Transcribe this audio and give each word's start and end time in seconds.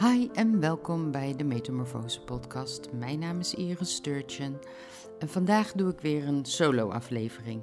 Hi 0.00 0.28
en 0.32 0.60
welkom 0.60 1.10
bij 1.10 1.36
de 1.36 1.44
Metamorfose 1.44 2.20
podcast. 2.20 2.92
Mijn 2.92 3.18
naam 3.18 3.38
is 3.38 3.54
Iris 3.54 3.94
Sturgeon 3.94 4.58
en 5.18 5.28
vandaag 5.28 5.72
doe 5.72 5.92
ik 5.92 6.00
weer 6.00 6.28
een 6.28 6.44
solo-aflevering. 6.44 7.62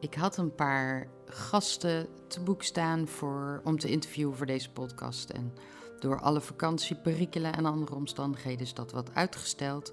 Ik 0.00 0.14
had 0.14 0.36
een 0.36 0.54
paar 0.54 1.08
gasten 1.26 2.06
te 2.26 2.40
boek 2.40 2.62
staan 2.62 3.08
voor, 3.08 3.60
om 3.64 3.78
te 3.78 3.88
interviewen 3.88 4.36
voor 4.36 4.46
deze 4.46 4.70
podcast. 4.70 5.30
En 5.30 5.52
door 5.98 6.20
alle 6.20 6.40
vakantieperikelen 6.40 7.52
en 7.52 7.66
andere 7.66 7.94
omstandigheden 7.94 8.60
is 8.60 8.74
dat 8.74 8.92
wat 8.92 9.14
uitgesteld. 9.14 9.92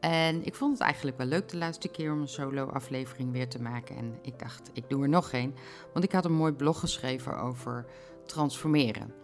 En 0.00 0.44
ik 0.44 0.54
vond 0.54 0.72
het 0.72 0.82
eigenlijk 0.82 1.16
wel 1.16 1.26
leuk 1.26 1.48
de 1.48 1.56
laatste 1.56 1.88
keer 1.88 2.12
om 2.12 2.20
een 2.20 2.28
solo-aflevering 2.28 3.32
weer 3.32 3.48
te 3.48 3.62
maken. 3.62 3.96
En 3.96 4.18
ik 4.22 4.38
dacht, 4.38 4.70
ik 4.72 4.88
doe 4.88 5.02
er 5.02 5.08
nog 5.08 5.32
één. 5.32 5.54
Want 5.92 6.04
ik 6.04 6.12
had 6.12 6.24
een 6.24 6.32
mooi 6.32 6.52
blog 6.52 6.80
geschreven 6.80 7.38
over 7.40 7.86
transformeren. 8.30 9.14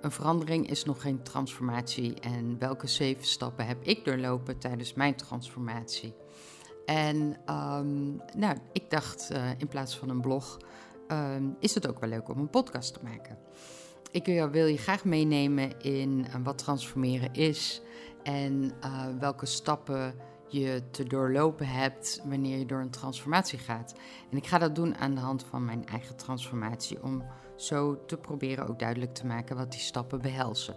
Een 0.00 0.10
verandering 0.10 0.70
is 0.70 0.84
nog 0.84 1.00
geen 1.00 1.22
transformatie. 1.22 2.14
En 2.14 2.58
welke 2.58 2.86
zeven 2.86 3.24
stappen 3.24 3.66
heb 3.66 3.82
ik 3.82 4.04
doorlopen 4.04 4.58
tijdens 4.58 4.94
mijn 4.94 5.14
transformatie? 5.14 6.14
En 6.84 7.16
um, 7.50 8.20
nou, 8.36 8.56
ik 8.72 8.90
dacht 8.90 9.28
uh, 9.32 9.50
in 9.58 9.68
plaats 9.68 9.98
van 9.98 10.08
een 10.08 10.20
blog, 10.20 10.58
um, 11.08 11.56
is 11.60 11.74
het 11.74 11.88
ook 11.88 12.00
wel 12.00 12.08
leuk 12.08 12.28
om 12.28 12.38
een 12.38 12.50
podcast 12.50 12.94
te 12.94 13.00
maken. 13.02 13.38
Ik 14.10 14.26
wil, 14.52 14.66
je 14.66 14.76
graag 14.78 15.04
meenemen 15.04 15.80
in 15.80 16.26
uh, 16.28 16.34
wat 16.42 16.58
transformeren 16.58 17.32
is 17.32 17.82
en 18.22 18.72
uh, 18.84 19.06
welke 19.18 19.46
stappen 19.46 20.14
je 20.48 20.82
te 20.90 21.04
doorlopen 21.04 21.66
hebt 21.66 22.22
wanneer 22.24 22.58
je 22.58 22.66
door 22.66 22.80
een 22.80 22.90
transformatie 22.90 23.58
gaat. 23.58 23.94
En 24.30 24.36
ik 24.36 24.46
ga 24.46 24.58
dat 24.58 24.74
doen 24.74 24.96
aan 24.96 25.14
de 25.14 25.20
hand 25.20 25.44
van 25.44 25.64
mijn 25.64 25.86
eigen 25.86 26.16
transformatie 26.16 27.02
om 27.02 27.24
zo 27.56 28.04
te 28.04 28.16
proberen 28.16 28.68
ook 28.68 28.78
duidelijk 28.78 29.14
te 29.14 29.26
maken 29.26 29.56
wat 29.56 29.70
die 29.70 29.80
stappen 29.80 30.20
behelzen. 30.20 30.76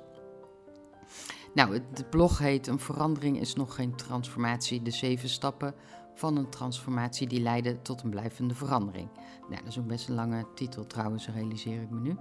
Nou, 1.53 1.73
het 1.73 2.09
blog 2.09 2.37
heet 2.37 2.67
Een 2.67 2.79
verandering 2.79 3.39
is 3.39 3.55
nog 3.55 3.75
geen 3.75 3.95
transformatie. 3.95 4.81
De 4.81 4.91
zeven 4.91 5.29
stappen 5.29 5.73
van 6.15 6.37
een 6.37 6.49
transformatie 6.49 7.27
die 7.27 7.41
leiden 7.41 7.81
tot 7.81 8.03
een 8.03 8.09
blijvende 8.09 8.55
verandering. 8.55 9.09
Nou, 9.49 9.61
dat 9.61 9.67
is 9.67 9.79
ook 9.79 9.87
best 9.87 10.09
een 10.09 10.15
lange 10.15 10.45
titel 10.55 10.87
trouwens, 10.87 11.27
realiseer 11.27 11.81
ik 11.81 11.89
me 11.89 11.99
nu. 11.99 12.17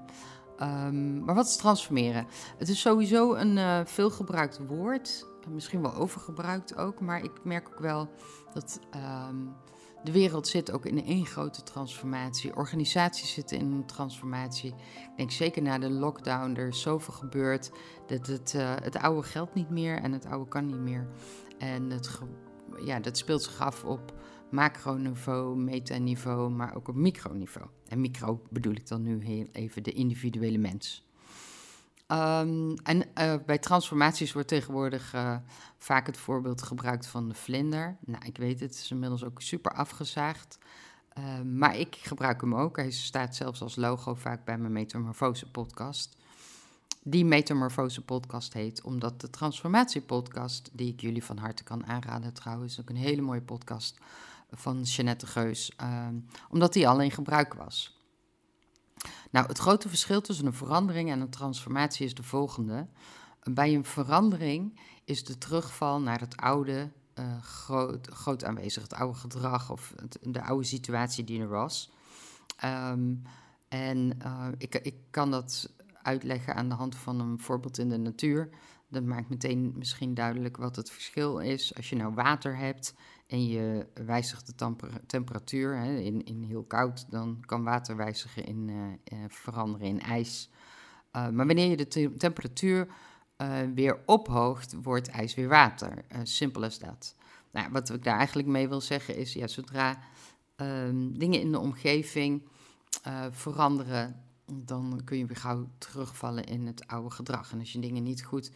Um, 0.63 1.25
maar 1.25 1.35
wat 1.35 1.47
is 1.47 1.57
transformeren? 1.57 2.27
Het 2.57 2.69
is 2.69 2.81
sowieso 2.81 3.35
een 3.35 3.57
uh, 3.57 3.81
veelgebruikt 3.85 4.61
woord. 4.67 5.27
Misschien 5.49 5.83
wel 5.83 5.95
overgebruikt 5.95 6.77
ook. 6.77 7.01
Maar 7.01 7.23
ik 7.23 7.45
merk 7.45 7.69
ook 7.69 7.79
wel 7.79 8.09
dat 8.53 8.81
um, 9.29 9.55
de 10.05 10.13
wereld 10.13 10.49
zit 10.49 10.73
ook 10.73 10.87
in 10.87 11.05
één 11.05 11.27
grote 11.27 11.63
transformatie. 11.63 12.57
Organisaties 12.57 13.33
zitten 13.33 13.59
in 13.59 13.73
een 13.73 13.87
transformatie. 13.87 14.71
Ik 14.71 15.17
denk 15.17 15.31
zeker 15.31 15.63
na 15.63 15.79
de 15.79 15.91
lockdown, 15.91 16.55
er 16.55 16.69
is 16.69 16.81
zoveel 16.81 17.15
gebeurd. 17.15 17.71
Dat 18.07 18.27
het, 18.27 18.55
uh, 18.57 18.75
het 18.83 18.97
oude 18.97 19.23
geldt 19.23 19.55
niet 19.55 19.71
meer 19.71 20.03
en 20.03 20.13
het 20.13 20.27
oude 20.27 20.49
kan 20.49 20.67
niet 20.67 20.81
meer. 20.81 21.09
En 21.59 21.91
het, 21.91 22.19
ja, 22.85 23.01
dat 23.01 23.17
speelt 23.17 23.43
zich 23.43 23.61
af 23.61 23.85
op 23.85 24.15
macroniveau, 24.51 25.57
metaniveau, 25.57 26.51
maar 26.51 26.77
ook 26.77 26.89
op 26.89 26.95
microniveau. 26.95 27.69
En 27.89 28.01
micro 28.01 28.43
bedoel 28.51 28.75
ik 28.75 28.89
dan 28.89 29.03
nu 29.03 29.25
heel 29.25 29.47
even 29.53 29.83
de 29.83 29.93
individuele 29.93 30.59
mens. 30.59 31.08
Um, 32.13 32.75
en 32.75 33.05
uh, 33.15 33.35
bij 33.47 33.59
transformaties 33.59 34.33
wordt 34.33 34.49
tegenwoordig 34.49 35.15
uh, 35.15 35.37
vaak 35.77 36.07
het 36.07 36.17
voorbeeld 36.17 36.63
gebruikt 36.63 37.07
van 37.07 37.29
de 37.29 37.35
vlinder. 37.35 37.97
Nou, 38.01 38.25
ik 38.25 38.37
weet 38.37 38.61
het, 38.61 38.71
het 38.71 38.79
is 38.79 38.91
inmiddels 38.91 39.25
ook 39.25 39.43
super 39.43 39.73
afgezaagd. 39.73 40.59
Uh, 41.19 41.41
maar 41.41 41.77
ik 41.77 41.95
gebruik 41.95 42.41
hem 42.41 42.55
ook. 42.55 42.77
Hij 42.77 42.91
staat 42.91 43.37
zelfs 43.37 43.63
als 43.63 43.77
logo 43.77 44.15
vaak 44.15 44.45
bij 44.45 44.59
mijn 44.59 44.73
Metamorfose 44.73 45.51
podcast. 45.51 46.17
Die 47.03 47.25
Metamorfose 47.25 48.05
podcast 48.05 48.53
heet 48.53 48.83
omdat 48.83 49.21
de 49.21 49.31
Transformatie 49.31 50.01
podcast, 50.01 50.71
die 50.73 50.93
ik 50.93 51.01
jullie 51.01 51.25
van 51.25 51.39
harte 51.39 51.65
kan 51.65 51.87
aanraden 51.87 52.35
trouwens, 52.35 52.81
ook 52.81 52.89
een 52.89 52.97
hele 52.97 53.23
mooie 53.23 53.43
podcast 53.43 53.99
van 54.51 54.83
Jeanette 54.83 55.27
Geus, 55.27 55.77
omdat 56.51 56.73
die 56.73 56.89
al 56.89 57.01
in 57.01 57.11
gebruik 57.11 57.55
was. 57.55 57.98
Nou, 59.31 59.47
het 59.47 59.59
grote 59.59 59.89
verschil 59.89 60.21
tussen 60.21 60.47
een 60.47 60.53
verandering 60.53 61.11
en 61.11 61.21
een 61.21 61.31
transformatie 61.31 62.07
is 62.07 62.15
de 62.15 62.23
volgende. 62.23 62.87
Bij 63.43 63.75
een 63.75 63.85
verandering 63.85 64.81
is 65.05 65.25
de 65.25 65.39
terugval 65.39 66.01
naar 66.01 66.21
het 66.21 66.37
oude 66.37 66.91
uh, 67.19 67.43
groot, 67.43 68.07
groot 68.07 68.45
aanwezig, 68.45 68.83
het 68.83 68.95
oude 68.95 69.19
gedrag 69.19 69.71
of 69.71 69.95
de 70.21 70.43
oude 70.43 70.65
situatie 70.65 71.25
die 71.25 71.41
er 71.41 71.49
was. 71.49 71.91
Um, 72.65 73.23
en 73.69 74.19
uh, 74.25 74.47
ik, 74.59 74.75
ik 74.75 74.95
kan 75.11 75.31
dat 75.31 75.73
uitleggen 76.03 76.55
aan 76.55 76.69
de 76.69 76.75
hand 76.75 76.97
van 76.97 77.21
een 77.21 77.41
voorbeeld 77.41 77.79
in 77.79 77.89
de 77.89 77.99
natuur. 77.99 78.49
Dat 78.91 79.05
maakt 79.05 79.29
meteen 79.29 79.73
misschien 79.77 80.15
duidelijk 80.15 80.57
wat 80.57 80.77
het 80.77 80.91
verschil 80.91 81.39
is. 81.39 81.75
Als 81.75 81.89
je 81.89 81.97
nou 81.97 82.15
water 82.15 82.57
hebt 82.57 82.95
en 83.27 83.47
je 83.47 83.87
wijzigt 83.95 84.59
de 84.59 84.75
temperatuur 85.07 85.77
hè, 85.77 85.99
in, 85.99 86.25
in 86.25 86.43
heel 86.43 86.65
koud, 86.65 87.11
dan 87.11 87.43
kan 87.47 87.65
water 87.65 87.97
wijzigen 87.97 88.45
in 88.45 88.69
uh, 88.69 89.25
veranderen 89.29 89.87
in 89.87 90.01
ijs. 90.01 90.51
Uh, 91.17 91.29
maar 91.29 91.47
wanneer 91.47 91.71
je 91.71 91.77
de 91.77 91.89
te 91.89 92.15
temperatuur 92.17 92.89
weer 93.75 93.99
ophoogt, 94.07 94.75
wordt 94.83 95.09
ijs 95.09 95.35
weer 95.35 95.49
water. 95.49 96.05
simpel 96.23 96.63
als 96.63 96.79
dat. 96.79 97.17
Nou, 97.51 97.71
wat 97.71 97.91
ik 97.91 98.05
daar 98.05 98.17
eigenlijk 98.17 98.49
mee 98.49 98.69
wil 98.69 98.81
zeggen 98.81 99.17
is, 99.17 99.33
ja, 99.33 99.47
zodra 99.47 99.99
ehm, 100.57 101.13
dingen 101.13 101.41
in 101.41 101.53
de 101.53 101.59
omgeving 101.59 102.43
veranderen, 103.31 104.23
dan 104.53 105.01
kun 105.05 105.19
je 105.19 105.27
weer 105.27 105.37
gauw 105.37 105.69
terugvallen 105.79 106.45
in 106.45 106.67
het 106.67 106.87
oude 106.87 107.11
gedrag. 107.11 107.53
En 107.53 107.59
als 107.59 107.73
je 107.73 107.81
dingen 107.81 108.03
niet 108.03 108.25
goed 108.25 108.51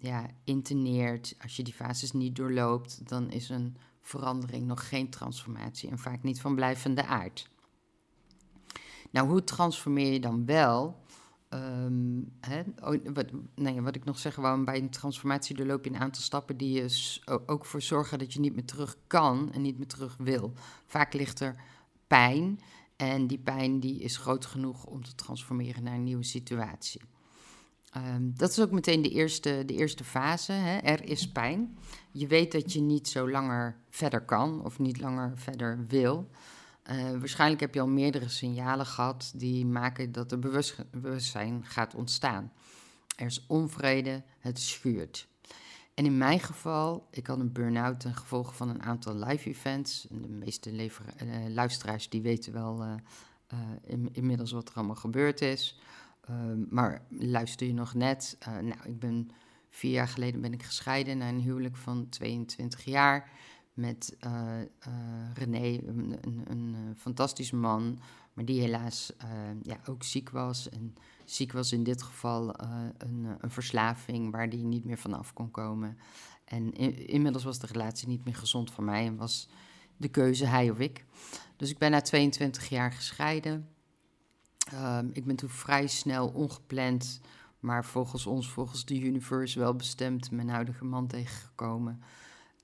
ja, 0.00 0.26
interneert, 0.44 1.34
als 1.42 1.56
je 1.56 1.62
die 1.62 1.74
fases 1.74 2.12
niet 2.12 2.36
doorloopt, 2.36 3.08
dan 3.08 3.30
is 3.30 3.48
een 3.48 3.76
verandering 4.00 4.66
nog 4.66 4.88
geen 4.88 5.10
transformatie 5.10 5.90
en 5.90 5.98
vaak 5.98 6.22
niet 6.22 6.40
van 6.40 6.54
blijvende 6.54 7.04
aard. 7.04 7.48
Nou, 9.10 9.28
hoe 9.28 9.44
transformeer 9.44 10.12
je 10.12 10.20
dan 10.20 10.46
wel? 10.46 10.98
Um, 11.54 12.32
hè, 12.40 12.62
wat, 13.12 13.26
nee, 13.54 13.80
wat 13.80 13.96
ik 13.96 14.04
nog 14.04 14.18
zeggen 14.18 14.42
wou, 14.42 14.64
bij 14.64 14.78
een 14.78 14.90
transformatie 14.90 15.56
doorloop 15.56 15.84
je 15.84 15.90
een 15.90 16.00
aantal 16.00 16.22
stappen 16.22 16.56
die 16.56 16.72
je 16.72 17.20
ook 17.46 17.64
voor 17.64 17.82
zorgen 17.82 18.18
dat 18.18 18.32
je 18.32 18.40
niet 18.40 18.54
meer 18.54 18.64
terug 18.64 18.96
kan 19.06 19.52
en 19.52 19.62
niet 19.62 19.78
meer 19.78 19.86
terug 19.86 20.16
wil. 20.18 20.52
Vaak 20.86 21.12
ligt 21.12 21.40
er 21.40 21.62
pijn 22.06 22.60
en 22.96 23.26
die 23.26 23.38
pijn 23.38 23.80
die 23.80 24.00
is 24.00 24.16
groot 24.16 24.46
genoeg 24.46 24.84
om 24.84 25.04
te 25.04 25.14
transformeren 25.14 25.82
naar 25.82 25.94
een 25.94 26.04
nieuwe 26.04 26.24
situatie. 26.24 27.00
Um, 27.96 28.32
dat 28.36 28.50
is 28.50 28.60
ook 28.60 28.70
meteen 28.70 29.02
de 29.02 29.10
eerste, 29.10 29.62
de 29.66 29.74
eerste 29.74 30.04
fase. 30.04 30.52
Hè? 30.52 30.76
Er 30.76 31.04
is 31.04 31.32
pijn. 31.32 31.78
Je 32.10 32.26
weet 32.26 32.52
dat 32.52 32.72
je 32.72 32.80
niet 32.80 33.08
zo 33.08 33.30
langer 33.30 33.76
verder 33.88 34.24
kan 34.24 34.64
of 34.64 34.78
niet 34.78 35.00
langer 35.00 35.32
verder 35.34 35.86
wil. 35.86 36.30
Uh, 36.90 37.10
waarschijnlijk 37.10 37.60
heb 37.60 37.74
je 37.74 37.80
al 37.80 37.88
meerdere 37.88 38.28
signalen 38.28 38.86
gehad 38.86 39.32
die 39.34 39.66
maken 39.66 40.12
dat 40.12 40.32
er 40.32 40.38
bewust, 40.38 40.84
bewustzijn 40.90 41.64
gaat 41.64 41.94
ontstaan. 41.94 42.52
Er 43.16 43.26
is 43.26 43.46
onvrede, 43.46 44.22
het 44.38 44.60
schuurt. 44.60 45.28
En 45.94 46.04
in 46.04 46.18
mijn 46.18 46.40
geval, 46.40 47.08
ik 47.10 47.26
had 47.26 47.38
een 47.38 47.52
burn-out 47.52 48.00
ten 48.00 48.14
gevolge 48.14 48.54
van 48.54 48.68
een 48.68 48.82
aantal 48.82 49.14
live 49.14 49.48
events. 49.48 50.06
En 50.10 50.22
de 50.22 50.28
meeste 50.28 50.72
uh, 50.72 50.88
luisteraars 51.48 52.08
die 52.08 52.22
weten 52.22 52.52
wel 52.52 52.84
uh, 52.84 52.94
in, 53.86 54.08
inmiddels 54.12 54.52
wat 54.52 54.68
er 54.68 54.74
allemaal 54.74 54.96
gebeurd 54.96 55.40
is. 55.40 55.80
Uh, 56.30 56.36
maar 56.70 57.02
luister 57.08 57.66
je 57.66 57.72
nog 57.72 57.94
net? 57.94 58.36
Uh, 58.48 58.58
nou, 58.58 58.80
ik 58.84 58.98
ben 58.98 59.30
vier 59.68 59.92
jaar 59.92 60.08
geleden 60.08 60.40
ben 60.40 60.52
ik 60.52 60.62
gescheiden 60.62 61.18
na 61.18 61.28
een 61.28 61.40
huwelijk 61.40 61.76
van 61.76 62.08
22 62.08 62.84
jaar 62.84 63.30
met 63.72 64.16
uh, 64.26 64.60
René, 65.34 65.78
een, 65.86 66.18
een, 66.20 66.44
een, 66.48 66.94
fantastische 66.96 67.56
man, 67.56 67.98
maar 68.32 68.44
die 68.44 68.60
helaas 68.60 69.12
ja, 69.62 69.80
ook 69.86 70.02
ziek 70.02 70.30
was. 70.30 70.68
En 70.68 70.94
ziek 71.24 71.52
was 71.52 71.72
in 71.72 71.82
dit 71.82 72.02
geval 72.02 72.54
een, 72.98 73.36
een, 73.40 73.50
verslaving 73.50 74.32
waar 74.32 74.50
die 74.50 74.64
niet 74.64 74.84
meer 74.84 74.98
vanaf 74.98 75.32
kon 75.32 75.50
komen. 75.50 75.98
En 76.44 76.72
in, 76.72 77.06
inmiddels 77.06 77.44
was 77.44 77.58
de 77.58 77.66
relatie 77.66 78.08
niet 78.08 78.24
meer 78.24 78.34
gezond 78.34 78.70
voor 78.70 78.84
mij 78.84 79.06
en 79.06 79.16
was 79.16 79.48
de 79.96 80.08
keuze 80.08 80.46
hij 80.46 80.70
of 80.70 80.78
ik. 80.78 81.04
Dus 81.56 81.70
ik 81.70 81.78
ben 81.78 81.90
na 81.90 82.00
22 82.00 82.68
jaar 82.68 82.92
gescheiden. 82.92 83.68
Um, 84.74 85.10
ik 85.12 85.24
ben 85.24 85.36
toen 85.36 85.48
vrij 85.48 85.86
snel 85.86 86.28
ongepland, 86.28 87.20
maar 87.60 87.84
volgens 87.84 88.26
ons, 88.26 88.48
volgens 88.48 88.84
de 88.84 89.00
universe, 89.00 89.58
wel 89.58 89.74
bestemd 89.74 90.30
mijn 90.30 90.48
huidige 90.48 90.84
man 90.84 91.06
tegengekomen. 91.06 92.00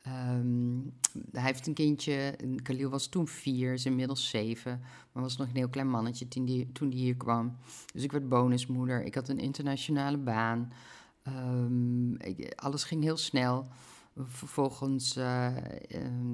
Um, 0.06 0.93
hij 1.32 1.43
heeft 1.43 1.67
een 1.67 1.75
kindje, 1.75 2.37
Khalil 2.62 2.91
was 2.91 3.06
toen 3.06 3.29
vier, 3.29 3.73
is 3.73 3.87
inmiddels 3.87 4.29
zeven, 4.29 4.81
maar 5.12 5.23
was 5.23 5.37
nog 5.37 5.49
een 5.49 5.56
heel 5.56 5.69
klein 5.69 5.91
mannetje 5.91 6.29
toen 6.29 6.44
die, 6.44 6.73
toen 6.73 6.88
die 6.88 6.99
hier 6.99 7.17
kwam. 7.17 7.56
Dus 7.93 8.03
ik 8.03 8.12
werd 8.12 8.29
bonusmoeder, 8.29 9.05
ik 9.05 9.14
had 9.14 9.29
een 9.29 9.38
internationale 9.38 10.19
baan, 10.19 10.73
ik, 12.19 12.52
alles 12.55 12.85
ging 12.85 13.02
heel 13.02 13.17
snel. 13.17 13.67
Vervolgens 14.17 15.17
uh, 15.17 15.56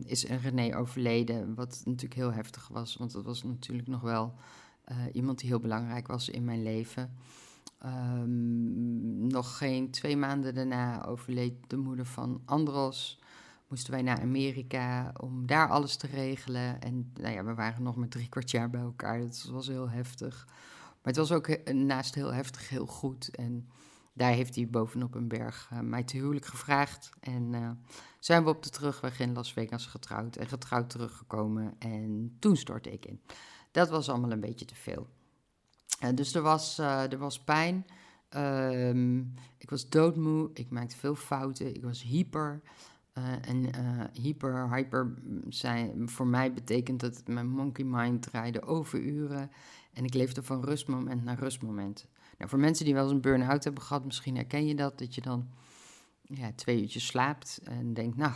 is 0.04 0.24
René 0.24 0.76
overleden, 0.76 1.54
wat 1.54 1.82
natuurlijk 1.84 2.14
heel 2.14 2.32
heftig 2.32 2.68
was, 2.68 2.96
want 2.96 3.12
dat 3.12 3.24
was 3.24 3.42
natuurlijk 3.42 3.88
nog 3.88 4.00
wel 4.00 4.34
iemand 5.12 5.38
die 5.38 5.48
heel 5.48 5.60
belangrijk 5.60 6.06
was 6.06 6.28
in 6.28 6.44
mijn 6.44 6.62
leven. 6.62 7.16
Ehm, 7.78 9.26
nog 9.26 9.56
geen 9.56 9.90
twee 9.90 10.16
maanden 10.16 10.54
daarna 10.54 11.04
overleed 11.04 11.54
de 11.66 11.76
moeder 11.76 12.06
van 12.06 12.42
Andros. 12.44 13.20
Moesten 13.68 13.92
wij 13.92 14.02
naar 14.02 14.20
Amerika 14.20 15.12
om 15.20 15.46
daar 15.46 15.68
alles 15.68 15.96
te 15.96 16.06
regelen. 16.06 16.80
En 16.80 17.10
nou 17.20 17.34
ja, 17.34 17.44
we 17.44 17.54
waren 17.54 17.82
nog 17.82 17.96
maar 17.96 18.08
drie 18.08 18.28
kwart 18.28 18.50
jaar 18.50 18.70
bij 18.70 18.80
elkaar. 18.80 19.20
Dat 19.20 19.48
was 19.50 19.66
heel 19.66 19.90
heftig. 19.90 20.44
Maar 21.02 21.12
het 21.12 21.16
was 21.16 21.32
ook 21.32 21.72
naast 21.72 22.14
heel 22.14 22.32
heftig 22.32 22.68
heel 22.68 22.86
goed. 22.86 23.30
En 23.30 23.68
daar 24.12 24.32
heeft 24.32 24.54
hij 24.54 24.68
bovenop 24.68 25.14
een 25.14 25.28
berg 25.28 25.70
uh, 25.72 25.80
mij 25.80 26.02
te 26.02 26.16
huwelijk 26.16 26.46
gevraagd. 26.46 27.10
En 27.20 27.52
uh, 27.52 27.70
zijn 28.18 28.44
we 28.44 28.50
op 28.50 28.62
de 28.62 28.70
terugweg 28.70 29.20
in 29.20 29.32
Las 29.32 29.52
Vegas 29.52 29.86
getrouwd 29.86 30.36
en 30.36 30.48
getrouwd 30.48 30.90
teruggekomen. 30.90 31.74
En 31.78 32.36
toen 32.38 32.56
stortte 32.56 32.92
ik 32.92 33.06
in. 33.06 33.20
Dat 33.72 33.88
was 33.88 34.08
allemaal 34.08 34.30
een 34.30 34.40
beetje 34.40 34.64
te 34.64 34.74
veel. 34.74 35.06
Uh, 36.02 36.08
dus 36.14 36.34
er 36.34 36.42
was, 36.42 36.78
er 36.78 37.18
was 37.18 37.44
pijn. 37.44 37.86
Ehm, 38.28 39.18
ik 39.58 39.70
was 39.70 39.88
doodmoe. 39.88 40.50
Ik 40.54 40.70
maakte 40.70 40.96
veel 40.96 41.14
fouten. 41.14 41.74
Ik 41.74 41.82
was 41.82 42.02
hyper. 42.02 42.62
en 43.42 43.70
hyper, 44.12 44.74
hyper 44.74 45.14
zijn, 45.48 46.08
voor 46.08 46.26
mij 46.26 46.52
betekent 46.52 47.00
dat 47.00 47.22
mijn 47.26 47.48
monkey 47.48 47.84
mind 47.84 48.22
draaide 48.22 48.62
overuren. 48.62 49.50
En 49.92 50.04
ik 50.04 50.14
leefde 50.14 50.42
van 50.42 50.64
rustmoment 50.64 51.24
naar 51.24 51.38
rustmoment. 51.38 52.06
Nou, 52.38 52.50
voor 52.50 52.58
mensen 52.58 52.84
die 52.84 52.94
wel 52.94 53.02
eens 53.02 53.12
een 53.12 53.20
burn-out 53.20 53.64
hebben 53.64 53.82
gehad, 53.82 54.04
misschien 54.04 54.36
herken 54.36 54.66
je 54.66 54.74
dat. 54.74 54.98
Dat 54.98 55.14
je 55.14 55.20
dan 55.20 55.48
ja, 56.22 56.52
twee 56.54 56.80
uurtjes 56.80 57.06
slaapt 57.06 57.60
en 57.64 57.94
denkt, 57.94 58.16
nou, 58.16 58.32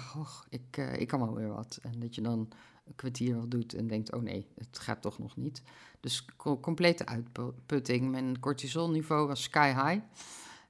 ik, 0.49 0.77
ik 0.77 1.09
kan 1.09 1.21
wel 1.21 1.35
weer 1.35 1.49
wat. 1.49 1.79
En 1.83 2.01
dat 2.01 2.15
je 2.15 2.21
dan 2.21 2.49
een 2.87 2.95
kwartier 2.95 3.37
wat 3.37 3.51
doet 3.51 3.75
en 3.75 3.87
denkt, 3.87 4.13
oh 4.13 4.23
nee, 4.23 4.47
het 4.55 4.79
gaat 4.79 5.03
toch 5.03 5.19
nog 5.19 5.37
niet. 5.37 5.63
Dus 6.01 6.25
complete 6.61 7.07
uitputting. 7.07 8.11
Mijn 8.11 8.41
cortisolniveau 8.41 9.27
was 9.27 9.43
sky 9.43 9.69
high. 9.69 10.05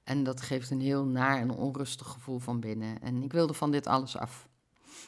En 0.05 0.25
dat 0.25 0.41
geeft 0.41 0.71
een 0.71 0.81
heel 0.81 1.05
naar 1.05 1.39
en 1.39 1.51
onrustig 1.51 2.07
gevoel 2.07 2.39
van 2.39 2.61
binnen. 2.61 3.03
En 3.03 3.23
ik 3.23 3.33
wilde 3.33 3.55
van 3.55 3.71
dit 3.71 3.87
alles 3.87 4.17
af. 4.17 4.49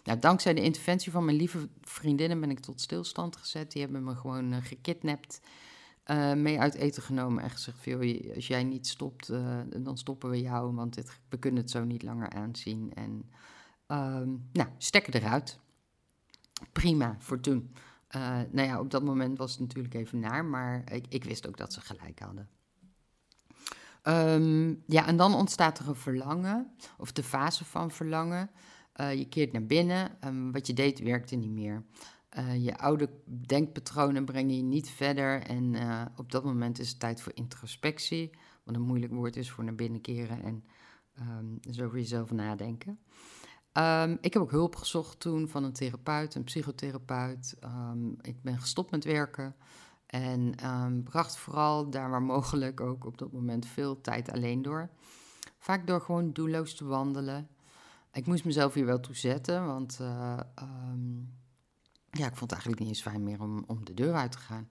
Nou, 0.04 0.18
dankzij 0.18 0.54
de 0.54 0.62
interventie 0.62 1.12
van 1.12 1.24
mijn 1.24 1.36
lieve 1.36 1.68
vriendinnen 1.80 2.40
ben 2.40 2.50
ik 2.50 2.60
tot 2.60 2.80
stilstand 2.80 3.36
gezet. 3.36 3.72
Die 3.72 3.82
hebben 3.82 4.04
me 4.04 4.14
gewoon 4.14 4.52
uh, 4.52 4.58
gekidnapt 4.62 5.40
uh, 6.06 6.34
mee 6.34 6.60
uit 6.60 6.74
eten 6.74 7.02
genomen 7.02 7.42
en 7.42 7.50
gezegd: 7.50 7.78
veel, 7.80 8.32
als 8.34 8.46
jij 8.46 8.64
niet 8.64 8.86
stopt, 8.86 9.30
uh, 9.30 9.58
dan 9.76 9.98
stoppen 9.98 10.30
we 10.30 10.40
jou, 10.40 10.74
want 10.74 10.94
dit, 10.94 11.20
we 11.28 11.38
kunnen 11.38 11.62
het 11.62 11.70
zo 11.70 11.84
niet 11.84 12.02
langer 12.02 12.30
aanzien. 12.30 12.92
En 12.94 13.30
um, 13.86 14.48
nou, 14.52 14.68
stekken 14.78 15.14
eruit. 15.14 15.58
Prima 16.72 17.16
voor 17.18 17.40
toen. 17.40 17.72
Uh, 18.16 18.22
nou 18.50 18.68
ja, 18.68 18.80
op 18.80 18.90
dat 18.90 19.02
moment 19.02 19.38
was 19.38 19.50
het 19.50 19.60
natuurlijk 19.60 19.94
even 19.94 20.18
naar, 20.18 20.44
maar 20.44 20.92
ik, 20.92 21.06
ik 21.08 21.24
wist 21.24 21.48
ook 21.48 21.56
dat 21.56 21.72
ze 21.72 21.80
gelijk 21.80 22.18
hadden. 22.18 22.48
Um, 24.02 24.82
ja, 24.86 25.06
en 25.06 25.16
dan 25.16 25.34
ontstaat 25.34 25.78
er 25.78 25.88
een 25.88 25.94
verlangen, 25.94 26.70
of 26.98 27.12
de 27.12 27.22
fase 27.22 27.64
van 27.64 27.90
verlangen. 27.90 28.50
je 28.94 29.26
keert 29.28 29.52
naar 29.52 29.66
binnen, 29.66 30.10
um, 30.24 30.52
wat 30.52 30.66
je 30.66 30.74
deed 30.74 30.98
werkte 30.98 31.36
niet 31.36 31.50
meer. 31.50 31.84
Uh, 32.38 32.64
je 32.64 32.78
oude 32.78 33.10
denkpatronen 33.46 34.24
brengen 34.24 34.56
je 34.56 34.62
niet 34.62 34.90
verder. 34.90 35.42
En 35.42 35.74
op 36.16 36.32
dat 36.32 36.44
moment 36.44 36.78
is 36.78 36.88
het 36.88 37.00
tijd 37.00 37.20
voor 37.20 37.32
introspectie. 37.34 38.30
Wat 38.64 38.74
een 38.74 38.80
moeilijk 38.80 39.12
woord 39.12 39.36
is 39.36 39.50
voor 39.50 39.64
naar 39.64 39.74
binnen 39.74 40.00
keren 40.00 40.42
en 40.42 40.64
um, 41.20 41.58
dus 41.60 41.80
over 41.80 41.98
jezelf 41.98 42.30
nadenken. 42.30 42.98
Um, 43.72 44.18
ik 44.20 44.32
heb 44.32 44.42
ook 44.42 44.50
hulp 44.50 44.76
gezocht 44.76 45.20
toen 45.20 45.48
van 45.48 45.64
een 45.64 45.72
therapeut, 45.72 46.34
een 46.34 46.44
psychotherapeut. 46.44 47.56
Um, 47.64 48.16
ik 48.20 48.42
ben 48.42 48.58
gestopt 48.58 48.90
met 48.90 49.04
werken 49.04 49.54
en 50.06 50.54
bracht 51.04 51.36
vooral 51.36 51.90
daar 51.90 52.10
waar 52.10 52.22
mogelijk 52.22 52.80
ook 52.80 53.04
op 53.04 53.18
dat 53.18 53.32
moment 53.32 53.66
veel 53.66 54.00
tijd 54.00 54.32
alleen 54.32 54.62
door. 54.62 54.90
Vaak 55.58 55.86
door 55.86 56.00
gewoon 56.00 56.32
doelloos 56.32 56.74
te 56.74 56.84
wandelen. 56.84 57.48
Ik 58.12 58.26
moest 58.26 58.44
mezelf 58.44 58.74
hier 58.74 58.86
wel 58.86 59.00
toe 59.00 59.14
zetten, 59.14 59.66
want 59.66 59.98
uh, 60.00 60.38
ja, 62.10 62.26
ik 62.26 62.36
vond 62.36 62.40
het 62.40 62.52
eigenlijk 62.52 62.80
niet 62.80 62.88
eens 62.88 63.02
fijn 63.02 63.22
meer 63.22 63.40
om, 63.40 63.64
om 63.66 63.84
de 63.84 63.94
deur 63.94 64.14
uit 64.14 64.32
te 64.32 64.38
gaan. 64.38 64.66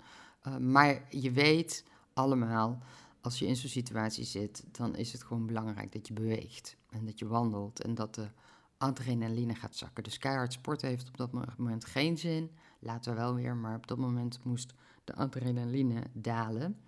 Maar 0.72 1.02
je 1.10 1.32
weet 1.32 1.86
allemaal, 2.14 2.82
als 3.22 3.40
je 3.40 3.48
in 3.48 3.56
zo'n 3.56 3.70
situatie 3.70 4.26
zit, 4.26 4.64
dan 4.72 4.96
is 4.96 5.12
het 5.12 5.24
gewoon 5.24 5.46
belangrijk 5.46 5.92
dat 5.92 6.08
je 6.08 6.14
beweegt. 6.14 6.78
En 6.90 7.06
dat 7.06 7.20
je 7.20 7.28
wandelt 7.28 7.82
en 7.82 7.96
dat 7.96 8.16
de 8.16 8.30
adrenaline 8.78 9.56
gaat 9.56 9.76
zakken. 9.76 10.04
Dus 10.04 10.18
keihard 10.18 10.54
sporten 10.54 10.88
heeft 10.88 11.08
op 11.08 11.18
dat 11.18 11.58
moment 11.58 11.86
geen 11.86 12.18
zin. 12.18 12.52
Later 12.80 13.16
wel 13.16 13.36
weer, 13.36 13.56
maar 13.56 13.76
op 13.76 13.88
dat 13.88 13.98
moment 13.98 14.40
moest 14.44 14.74
de 15.04 15.16
adrenaline 15.16 16.04
dalen. 16.14 16.82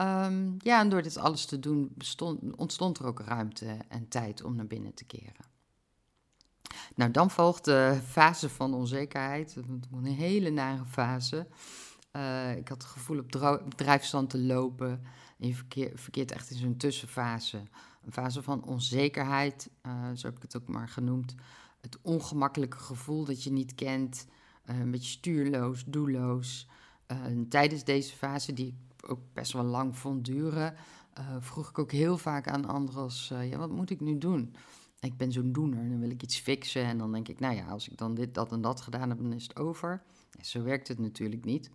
Um, 0.00 0.54
ja, 0.58 0.80
en 0.80 0.88
door 0.88 1.02
dit 1.02 1.16
alles 1.16 1.46
te 1.46 1.58
doen 1.58 1.94
ontstond 2.56 2.98
er 2.98 3.06
ook 3.06 3.20
ruimte 3.20 3.76
en 3.88 4.08
tijd 4.08 4.42
om 4.42 4.56
naar 4.56 4.66
binnen 4.66 4.94
te 4.94 5.04
keren. 5.04 5.50
Nou, 6.94 7.10
dan 7.10 7.30
volgt 7.30 7.64
de 7.64 8.00
fase 8.04 8.48
van 8.48 8.74
onzekerheid. 8.74 9.56
Een 9.92 10.04
hele 10.04 10.50
nare 10.50 10.84
fase. 10.84 11.46
Uh, 12.12 12.56
ik 12.56 12.68
had 12.68 12.82
het 12.82 12.92
gevoel 12.92 13.18
op 13.18 13.30
drijfstand 13.76 14.30
te 14.30 14.38
lopen. 14.38 15.02
En 15.38 15.48
je 15.48 15.54
verkeer, 15.54 15.90
verkeert 15.94 16.32
echt 16.32 16.50
in 16.50 16.56
zo'n 16.56 16.76
tussenfase. 16.76 17.62
Een 18.04 18.12
fase 18.12 18.42
van 18.42 18.64
onzekerheid, 18.64 19.70
uh, 19.86 20.10
zo 20.14 20.26
heb 20.26 20.36
ik 20.36 20.42
het 20.42 20.56
ook 20.56 20.68
maar 20.68 20.88
genoemd. 20.88 21.34
Het 21.80 21.98
ongemakkelijke 22.02 22.78
gevoel 22.78 23.24
dat 23.24 23.42
je 23.42 23.52
niet 23.52 23.74
kent. 23.74 24.26
Uh, 24.70 24.78
een 24.78 24.90
beetje 24.90 25.10
stuurloos, 25.10 25.84
doelloos. 25.84 26.68
tijdens 27.48 27.84
deze 27.84 28.16
fase, 28.16 28.52
die 28.52 28.66
ik 28.66 29.10
ook 29.10 29.20
best 29.32 29.52
wel 29.52 29.64
lang 29.64 29.96
vond 29.96 30.24
duren, 30.24 30.74
vroeg 31.38 31.68
ik 31.68 31.78
ook 31.78 31.92
heel 31.92 32.18
vaak 32.18 32.48
aan 32.48 32.64
anderen 32.64 33.10
ja, 33.48 33.58
wat 33.58 33.70
moet 33.70 33.90
ik 33.90 34.00
nu 34.00 34.18
doen? 34.18 34.54
ik 35.02 35.16
ben 35.16 35.32
zo'n 35.32 35.52
doener, 35.52 35.88
dan 35.88 36.00
wil 36.00 36.10
ik 36.10 36.22
iets 36.22 36.38
fixen 36.38 36.84
en 36.84 36.98
dan 36.98 37.12
denk 37.12 37.28
ik, 37.28 37.40
nou 37.40 37.54
ja, 37.54 37.66
als 37.66 37.88
ik 37.88 37.98
dan 37.98 38.14
dit, 38.14 38.34
dat 38.34 38.52
en 38.52 38.60
dat 38.60 38.80
gedaan 38.80 39.08
heb, 39.08 39.18
dan 39.18 39.32
is 39.32 39.42
het 39.42 39.56
over. 39.56 40.02
Zo 40.40 40.62
werkt 40.62 40.88
het 40.88 40.98
natuurlijk 40.98 41.44
niet. 41.44 41.70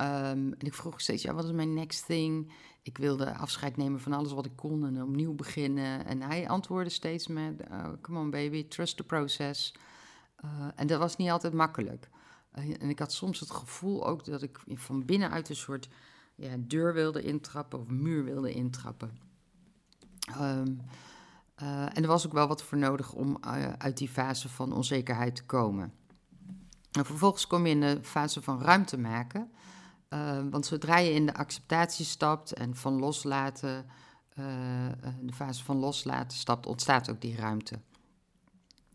Um, 0.00 0.52
en 0.52 0.56
ik 0.58 0.74
vroeg 0.74 1.00
steeds, 1.00 1.22
ja, 1.22 1.34
wat 1.34 1.44
is 1.44 1.52
mijn 1.52 1.74
next 1.74 2.06
thing? 2.06 2.52
Ik 2.82 2.98
wilde 2.98 3.36
afscheid 3.36 3.76
nemen 3.76 4.00
van 4.00 4.12
alles 4.12 4.32
wat 4.32 4.46
ik 4.46 4.56
kon 4.56 4.86
en 4.86 5.02
opnieuw 5.02 5.34
beginnen. 5.34 6.06
En 6.06 6.22
hij 6.22 6.48
antwoordde 6.48 6.90
steeds 6.90 7.26
met, 7.26 7.62
oh, 7.70 7.92
come 8.00 8.18
on 8.18 8.30
baby, 8.30 8.68
trust 8.68 8.96
the 8.96 9.04
process. 9.04 9.74
Uh, 10.44 10.50
en 10.74 10.86
dat 10.86 10.98
was 10.98 11.16
niet 11.16 11.30
altijd 11.30 11.52
makkelijk. 11.52 12.08
Uh, 12.54 12.74
en 12.80 12.88
ik 12.88 12.98
had 12.98 13.12
soms 13.12 13.40
het 13.40 13.50
gevoel 13.50 14.06
ook 14.06 14.24
dat 14.24 14.42
ik 14.42 14.60
van 14.66 15.04
binnenuit 15.04 15.48
een 15.48 15.56
soort 15.56 15.88
ja, 16.34 16.56
deur 16.58 16.94
wilde 16.94 17.22
intrappen 17.22 17.78
of 17.78 17.88
muur 17.88 18.24
wilde 18.24 18.52
intrappen. 18.52 19.18
Uh, 20.30 20.60
en 21.96 22.02
er 22.02 22.06
was 22.06 22.26
ook 22.26 22.32
wel 22.32 22.48
wat 22.48 22.62
voor 22.62 22.78
nodig 22.78 23.12
om 23.12 23.38
uit 23.78 23.96
die 23.96 24.08
fase 24.08 24.48
van 24.48 24.72
onzekerheid 24.72 25.36
te 25.36 25.44
komen. 25.44 25.92
En 26.92 27.04
vervolgens 27.04 27.46
kom 27.46 27.66
je 27.66 27.72
in 27.72 27.80
de 27.80 27.98
fase 28.02 28.42
van 28.42 28.62
ruimte 28.62 28.98
maken. 28.98 29.50
Uh, 30.12 30.38
want 30.50 30.66
zodra 30.66 30.98
je 30.98 31.12
in 31.12 31.26
de 31.26 31.34
acceptatie 31.34 32.04
stapt 32.04 32.52
en 32.52 32.76
van 32.76 32.98
loslaten, 32.98 33.86
de 35.20 35.32
fase 35.32 35.64
van 35.64 35.76
loslaten 35.76 36.38
stapt, 36.38 36.66
ontstaat 36.66 37.10
ook 37.10 37.20
die 37.20 37.36
ruimte. 37.36 37.80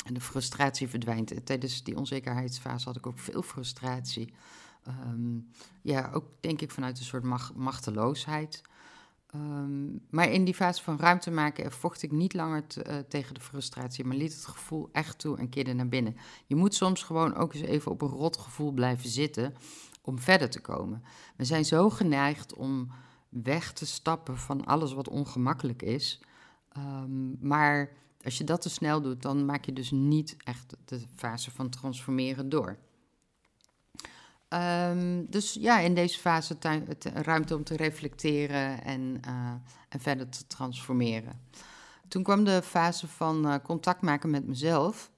En 0.06 0.14
de 0.14 0.22
frustratie 0.22 0.88
verdwijnt. 0.88 1.46
Tijdens 1.46 1.84
die 1.84 1.98
onzekerheidsfase 1.98 2.86
had 2.86 2.96
ik 2.96 3.08
ook 3.08 3.20
veel 3.20 3.42
frustratie. 3.42 4.34
Um, 4.88 5.48
ja, 5.82 6.10
ook 6.14 6.26
denk 6.40 6.62
ik 6.62 6.72
vanuit 6.72 6.98
een 6.98 7.06
soort 7.06 7.24
macht 7.24 7.56
machteloosheid. 7.56 8.62
Um, 9.36 10.06
maar 10.10 10.32
in 10.32 10.46
die 10.46 10.54
fase 10.54 10.84
van 10.84 11.00
ruimte 11.00 11.32
maken 11.32 11.72
vocht 11.72 12.02
ik 12.02 12.12
niet 12.12 12.34
langer 12.34 12.64
uh, 12.78 12.98
tegen 12.98 13.34
de 13.34 13.42
frustratie, 13.42 14.06
maar 14.06 14.18
liet 14.18 14.34
het 14.34 14.46
gevoel 14.46 14.90
echt 14.92 15.20
toe 15.20 15.38
en 15.38 15.50
keerde 15.50 15.74
naar 15.74 15.90
binnen. 15.90 16.16
Je 16.46 16.56
moet 16.56 16.76
soms 16.76 17.04
gewoon 17.04 17.36
ook 17.36 17.54
eens 17.54 17.64
even 17.64 17.92
op 17.92 18.02
een 18.02 18.08
rot 18.08 18.38
gevoel 18.38 18.72
blijven 18.72 19.10
zitten 19.10 19.56
om 20.08 20.20
verder 20.20 20.50
te 20.50 20.60
komen. 20.60 21.04
We 21.36 21.46
zijn 21.46 21.66
zo 21.66 21.90
geneigd 21.90 22.54
om 22.54 22.92
weg 23.30 23.74
te 23.74 23.86
stappen 23.86 24.38
van 24.38 24.66
alles 24.66 24.94
wat 24.94 25.10
ongemakkelijk 25.10 25.82
is. 25.82 26.22
Um, 26.78 27.38
maar 27.42 27.92
als 28.24 28.38
je 28.38 28.44
dat 28.44 28.62
te 28.62 28.70
snel 28.70 29.02
doet, 29.02 29.22
dan 29.22 29.46
maak 29.46 29.66
je 29.66 29.74
dus 29.74 29.92
niet 29.92 30.36
echt 30.44 30.76
de 30.86 31.02
fase 31.16 31.52
van 31.52 31.70
transformeren 31.70 32.50
door. 32.50 32.78
Um, 34.50 35.26
dus 35.30 35.54
ja, 35.54 35.80
in 35.80 35.94
deze 35.94 36.20
fase 36.20 36.58
ruimte 37.14 37.56
om 37.56 37.64
te 37.64 37.76
reflecteren 37.76 38.84
en, 38.84 39.20
uh, 39.28 39.52
en 39.90 40.00
verder 40.00 40.30
te 40.30 40.48
transformeren. 40.48 41.42
Toen 42.08 42.24
kwam 42.24 42.44
de 42.44 42.62
fase 42.62 43.08
van 43.08 43.46
uh, 43.46 43.56
contact 43.64 44.02
maken 44.02 44.30
met 44.30 44.48
mezelf. 44.48 45.12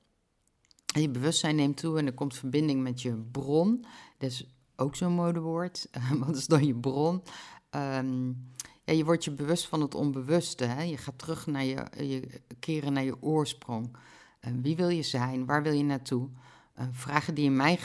Je 0.86 1.10
bewustzijn 1.10 1.55
neemt 1.55 1.77
toe 1.77 1.98
en 1.98 2.05
er 2.05 2.13
komt 2.13 2.36
verbinding 2.36 2.81
met 2.81 3.01
je 3.01 3.15
bron. 3.31 3.86
Is 4.17 4.46
ook 4.79 4.95
zo'n 4.95 5.13
modewoord. 5.13 5.88
Wat 6.25 6.36
is 6.36 6.48
dan 6.48 6.65
je 6.65 6.75
bron? 6.75 7.24
Um, 7.75 8.48
ja, 8.83 8.93
je 8.93 9.05
wordt 9.05 9.24
je 9.24 9.31
bewust 9.31 9.67
van 9.67 9.81
het 9.81 9.95
onbewuste. 9.95 10.65
Hè? 10.65 10.83
Je 10.83 10.98
gaat 10.98 11.17
terug 11.17 11.48
naar 11.48 11.63
je, 11.63 11.86
je 11.98 12.41
keren 12.59 12.93
naar 12.93 13.03
je 13.03 13.21
oorsprong. 13.21 13.95
Uh, 14.48 14.53
wie 14.62 14.75
wil 14.75 14.89
je 14.89 15.03
zijn? 15.03 15.45
Waar 15.45 15.63
wil 15.63 15.74
je 15.74 15.83
naartoe? 15.83 16.29
vragen 16.91 17.33
die 17.33 17.45
in 17.45 17.55
mijn 17.55 17.77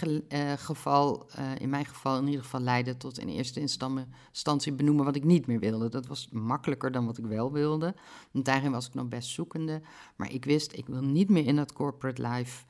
geval, 0.57 1.27
in 1.59 1.69
mijn 1.69 1.85
geval 1.85 2.19
in 2.19 2.27
ieder 2.27 2.43
geval 2.43 2.61
leiden 2.61 2.97
tot 2.97 3.19
in 3.19 3.29
eerste 3.29 3.61
instantie 3.61 4.73
benoemen 4.73 5.05
wat 5.05 5.17
ik 5.17 5.25
niet 5.25 5.47
meer 5.47 5.59
wilde. 5.59 5.89
Dat 5.89 6.07
was 6.07 6.29
makkelijker 6.33 6.93
dan 6.93 7.07
wat 7.07 7.19
ik 7.19 7.25
wel 7.25 7.53
wilde. 7.53 7.95
Want 8.31 8.45
daarin 8.45 8.71
was 8.71 8.87
ik 8.87 8.95
nog 8.95 9.09
best 9.09 9.29
zoekende. 9.29 9.83
Maar 10.17 10.33
ik 10.33 10.45
wist, 10.45 10.73
ik 10.73 10.87
wil 10.87 11.03
niet 11.03 11.29
meer 11.29 11.47
in 11.47 11.57
dat 11.57 11.73
corporate 11.73 12.29
life 12.29 12.65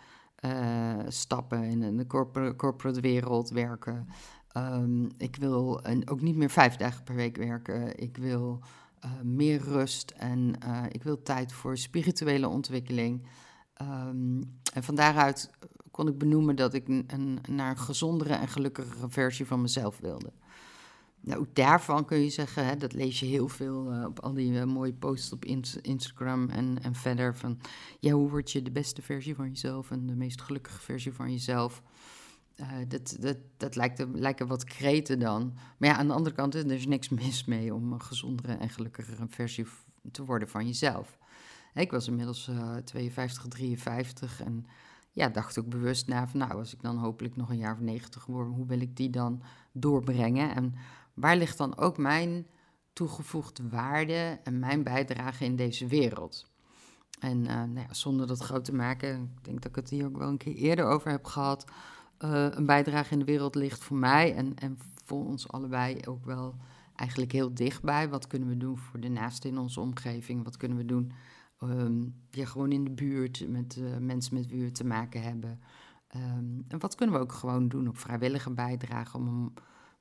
stappen, 1.08 1.64
in 1.64 1.96
de 1.96 2.06
corporate, 2.06 2.56
corporate 2.56 3.00
wereld 3.00 3.50
werken. 3.50 4.08
Ehm, 4.48 5.04
ik 5.16 5.36
wil 5.36 5.84
ook 6.04 6.20
niet 6.20 6.36
meer 6.36 6.50
vijf 6.50 6.76
dagen 6.76 7.04
per 7.04 7.14
week 7.14 7.36
werken. 7.36 7.98
Ik 7.98 8.16
wil 8.16 8.60
uh, 9.04 9.10
meer 9.22 9.60
rust 9.60 10.10
en 10.10 10.54
uh, 10.66 10.82
ik 10.88 11.02
wil 11.02 11.22
tijd 11.22 11.52
voor 11.52 11.78
spirituele 11.78 12.48
ontwikkeling. 12.48 13.26
Um, 13.82 14.58
en 14.72 14.82
van 14.82 14.94
daaruit 14.94 15.50
kon 15.90 16.08
ik 16.08 16.18
benoemen 16.18 16.56
dat 16.56 16.74
ik 16.74 16.88
een, 16.88 17.38
naar 17.50 17.70
een 17.70 17.78
gezondere 17.78 18.34
en 18.34 18.48
gelukkigere 18.48 19.08
versie 19.08 19.46
van 19.46 19.60
mezelf 19.60 19.98
wilde. 19.98 20.32
Nou, 21.24 21.46
daarvan 21.52 22.04
kun 22.04 22.18
je 22.18 22.30
zeggen, 22.30 22.66
hè, 22.66 22.76
dat 22.76 22.92
lees 22.92 23.20
je 23.20 23.26
heel 23.26 23.48
veel 23.48 23.92
uh, 23.92 24.04
op 24.04 24.20
al 24.20 24.34
die 24.34 24.64
mooie 24.64 24.92
posts 24.92 25.32
op 25.32 25.44
Instagram 25.82 26.48
en, 26.48 26.82
en 26.82 26.94
verder. 26.94 27.36
Van 27.36 27.58
ja, 28.00 28.12
hoe 28.12 28.30
word 28.30 28.52
je 28.52 28.62
de 28.62 28.70
beste 28.70 29.02
versie 29.02 29.34
van 29.34 29.48
jezelf 29.48 29.90
en 29.90 30.06
de 30.06 30.14
meest 30.14 30.40
gelukkige 30.40 30.80
versie 30.80 31.12
van 31.12 31.30
jezelf? 31.30 31.82
Uh, 32.56 32.66
dat, 32.88 33.16
dat, 33.20 33.36
dat 33.56 33.76
lijkt, 33.76 34.06
lijken 34.12 34.46
wat 34.46 34.64
kreten 34.64 35.18
dan. 35.18 35.52
Maar 35.78 35.88
ja, 35.88 35.96
aan 35.96 36.06
de 36.06 36.12
andere 36.12 36.34
kant, 36.34 36.54
er 36.54 36.72
is 36.72 36.86
niks 36.86 37.08
mis 37.08 37.44
mee 37.44 37.74
om 37.74 37.92
een 37.92 38.02
gezondere 38.02 38.52
en 38.52 38.70
gelukkigere 38.70 39.26
versie 39.28 39.66
te 40.10 40.24
worden 40.24 40.48
van 40.48 40.66
jezelf. 40.66 41.18
Ik 41.74 41.90
was 41.90 42.08
inmiddels 42.08 42.48
uh, 42.48 42.76
52, 42.76 43.46
53 43.46 44.42
en 44.42 44.66
ja, 45.12 45.28
dacht 45.28 45.58
ook 45.58 45.68
bewust 45.68 46.08
na 46.08 46.28
van, 46.28 46.40
nou, 46.40 46.52
als 46.52 46.74
ik 46.74 46.82
dan 46.82 46.96
hopelijk 46.96 47.36
nog 47.36 47.50
een 47.50 47.58
jaar 47.58 47.72
of 47.72 47.80
90 47.80 48.26
word, 48.26 48.48
hoe 48.48 48.66
wil 48.66 48.80
ik 48.80 48.96
die 48.96 49.10
dan 49.10 49.42
doorbrengen? 49.72 50.54
En 50.54 50.74
waar 51.14 51.36
ligt 51.36 51.58
dan 51.58 51.76
ook 51.76 51.98
mijn 51.98 52.46
toegevoegde 52.92 53.68
waarde 53.68 54.40
en 54.44 54.58
mijn 54.58 54.82
bijdrage 54.82 55.44
in 55.44 55.56
deze 55.56 55.86
wereld? 55.86 56.52
En 57.20 57.38
uh, 57.38 57.46
nou 57.46 57.78
ja, 57.78 57.94
zonder 57.94 58.26
dat 58.26 58.40
groot 58.40 58.64
te 58.64 58.74
maken, 58.74 59.32
ik 59.38 59.44
denk 59.44 59.62
dat 59.62 59.70
ik 59.70 59.76
het 59.76 59.90
hier 59.90 60.06
ook 60.06 60.16
wel 60.16 60.28
een 60.28 60.36
keer 60.36 60.54
eerder 60.54 60.84
over 60.84 61.10
heb 61.10 61.24
gehad 61.24 61.64
uh, 62.18 62.46
een 62.50 62.66
bijdrage 62.66 63.12
in 63.12 63.18
de 63.18 63.24
wereld 63.24 63.54
ligt 63.54 63.84
voor 63.84 63.96
mij 63.96 64.34
en, 64.34 64.54
en 64.54 64.78
voor 65.04 65.26
ons 65.26 65.48
allebei 65.48 66.00
ook 66.06 66.24
wel 66.24 66.54
eigenlijk 66.94 67.32
heel 67.32 67.54
dichtbij. 67.54 68.08
Wat 68.08 68.26
kunnen 68.26 68.48
we 68.48 68.56
doen 68.56 68.78
voor 68.78 69.00
de 69.00 69.08
naasten 69.08 69.50
in 69.50 69.58
onze 69.58 69.80
omgeving? 69.80 70.44
Wat 70.44 70.56
kunnen 70.56 70.78
we 70.78 70.84
doen 70.84 71.12
um, 71.62 72.14
ja, 72.30 72.44
gewoon 72.44 72.72
in 72.72 72.84
de 72.84 72.90
buurt 72.90 73.48
met 73.48 73.76
uh, 73.76 73.96
mensen 73.96 74.34
met 74.34 74.46
wie 74.46 74.62
we 74.62 74.72
te 74.72 74.84
maken 74.84 75.22
hebben? 75.22 75.60
Um, 76.16 76.64
en 76.68 76.78
wat 76.78 76.94
kunnen 76.94 77.14
we 77.14 77.20
ook 77.20 77.32
gewoon 77.32 77.68
doen 77.68 77.88
op 77.88 77.98
vrijwillige 77.98 78.50
bijdrage 78.50 79.16
om 79.16 79.52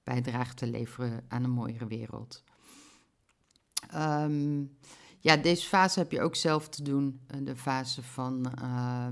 bijdrage 0.03 0.53
te 0.53 0.67
leveren 0.67 1.25
aan 1.27 1.43
een 1.43 1.51
mooiere 1.51 1.87
wereld? 1.87 2.43
Um, 3.95 4.77
ja, 5.19 5.37
deze 5.37 5.67
fase 5.67 5.99
heb 5.99 6.11
je 6.11 6.21
ook 6.21 6.35
zelf 6.35 6.69
te 6.69 6.83
doen. 6.83 7.21
De 7.43 7.55
fase 7.55 8.03
van 8.03 8.53
uh, 8.63 9.07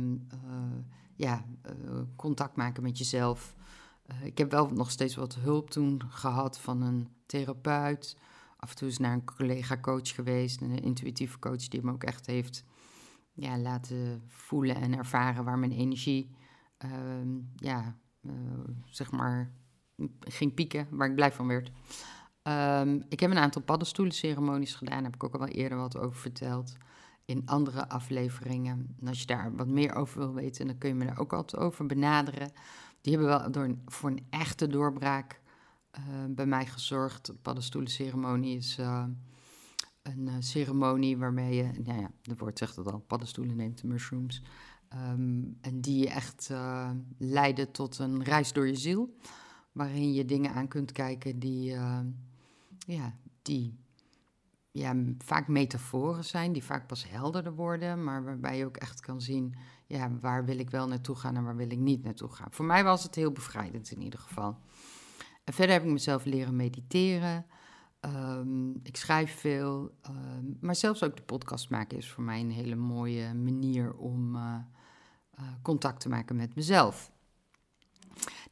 ja, 1.15 1.45
uh, 1.65 2.01
contact 2.15 2.55
maken 2.55 2.83
met 2.83 2.97
jezelf. 2.97 3.55
Ik 4.23 4.37
heb 4.37 4.51
wel 4.51 4.69
nog 4.69 4.91
steeds 4.91 5.15
wat 5.15 5.35
hulp 5.35 5.69
toen 5.69 6.01
gehad 6.09 6.59
van 6.59 6.81
een 6.81 7.07
therapeut. 7.25 8.17
Af 8.57 8.69
en 8.69 8.75
toe 8.75 8.87
is 8.87 8.97
naar 8.97 9.13
een 9.13 9.25
collega-coach 9.25 10.15
geweest, 10.15 10.61
een 10.61 10.81
intuïtieve 10.81 11.39
coach 11.39 11.67
die 11.67 11.83
me 11.83 11.91
ook 11.91 12.03
echt 12.03 12.25
heeft 12.25 12.63
ja, 13.33 13.57
laten 13.57 14.23
voelen 14.27 14.75
en 14.75 14.97
ervaren 14.97 15.43
waar 15.43 15.59
mijn 15.59 15.71
energie, 15.71 16.35
uh, 16.85 16.91
ja, 17.55 17.97
zeg 18.85 19.11
maar, 19.11 19.51
ging 20.19 20.53
pieken, 20.53 20.87
waar 20.89 21.09
ik 21.09 21.15
blij 21.15 21.31
van 21.31 21.47
werd. 21.47 21.71
Um, 22.43 23.03
ik 23.09 23.19
heb 23.19 23.31
een 23.31 23.37
aantal 23.37 23.61
paddenstoelenceremonies 23.61 24.75
gedaan, 24.75 24.95
daar 24.95 25.03
heb 25.03 25.15
ik 25.15 25.23
ook 25.23 25.33
al 25.33 25.39
wel 25.39 25.47
eerder 25.47 25.77
wat 25.77 25.97
over 25.97 26.19
verteld 26.19 26.77
in 27.25 27.41
andere 27.45 27.89
afleveringen. 27.89 28.95
En 28.99 29.07
als 29.07 29.19
je 29.19 29.25
daar 29.25 29.55
wat 29.55 29.67
meer 29.67 29.95
over 29.95 30.19
wil 30.19 30.33
weten, 30.33 30.67
dan 30.67 30.77
kun 30.77 30.89
je 30.89 30.95
me 30.95 31.05
daar 31.05 31.19
ook 31.19 31.33
altijd 31.33 31.61
over 31.61 31.85
benaderen. 31.85 32.51
Die 33.01 33.17
hebben 33.17 33.29
wel 33.29 33.51
door 33.51 33.75
voor 33.85 34.09
een 34.09 34.25
echte 34.29 34.67
doorbraak 34.67 35.41
uh, 35.99 36.03
bij 36.29 36.45
mij 36.45 36.65
gezorgd. 36.65 37.25
De 37.25 37.33
paddenstoelenceremonie 37.33 38.57
is 38.57 38.77
uh, 38.79 39.03
een 40.01 40.27
uh, 40.27 40.33
ceremonie 40.39 41.17
waarmee 41.17 41.55
je, 41.55 41.69
nou 41.83 42.01
ja, 42.01 42.11
het 42.21 42.39
woord 42.39 42.57
zegt 42.57 42.75
het 42.75 42.91
al, 42.91 42.99
paddenstoelen 42.99 43.55
neemt 43.55 43.81
de 43.81 43.87
mushrooms. 43.87 44.43
Um, 44.93 45.57
en 45.61 45.81
die 45.81 46.09
echt 46.09 46.49
leiden 47.17 47.71
tot 47.71 47.99
een 47.99 48.23
reis 48.23 48.53
door 48.53 48.67
je 48.67 48.75
ziel. 48.75 49.15
Waarin 49.71 50.13
je 50.13 50.25
dingen 50.25 50.53
aan 50.53 50.67
kunt 50.67 50.91
kijken 50.91 51.39
die, 51.39 51.71
ja, 52.85 53.15
die 53.41 53.79
ja, 54.71 54.95
vaak 55.17 55.47
metaforen 55.47 56.25
zijn, 56.25 56.51
die 56.51 56.63
vaak 56.63 56.87
pas 56.87 57.09
helderder 57.09 57.53
worden, 57.53 58.03
maar 58.03 58.23
waarbij 58.23 58.57
je 58.57 58.65
ook 58.65 58.77
echt 58.77 58.99
kan 58.99 59.21
zien, 59.21 59.55
ja, 59.87 60.11
waar 60.19 60.45
wil 60.45 60.59
ik 60.59 60.69
wel 60.69 60.87
naartoe 60.87 61.15
gaan 61.15 61.35
en 61.35 61.43
waar 61.43 61.55
wil 61.55 61.71
ik 61.71 61.79
niet 61.79 62.03
naartoe 62.03 62.29
gaan. 62.29 62.51
Voor 62.51 62.65
mij 62.65 62.83
was 62.83 63.03
het 63.03 63.15
heel 63.15 63.31
bevrijdend 63.31 63.91
in 63.91 64.01
ieder 64.01 64.19
geval. 64.19 64.57
En 65.43 65.53
verder 65.53 65.75
heb 65.75 65.83
ik 65.83 65.91
mezelf 65.91 66.25
leren 66.25 66.55
mediteren. 66.55 67.45
Um, 68.05 68.79
ik 68.83 68.97
schrijf 68.97 69.39
veel, 69.39 69.91
um, 70.09 70.57
maar 70.61 70.75
zelfs 70.75 71.03
ook 71.03 71.15
de 71.15 71.23
podcast 71.23 71.69
maken 71.69 71.97
is 71.97 72.09
voor 72.09 72.23
mij 72.23 72.39
een 72.39 72.51
hele 72.51 72.75
mooie 72.75 73.33
manier 73.33 73.93
om 73.93 74.35
uh, 74.35 74.55
uh, 75.39 75.45
contact 75.61 75.99
te 75.99 76.09
maken 76.09 76.35
met 76.35 76.55
mezelf. 76.55 77.10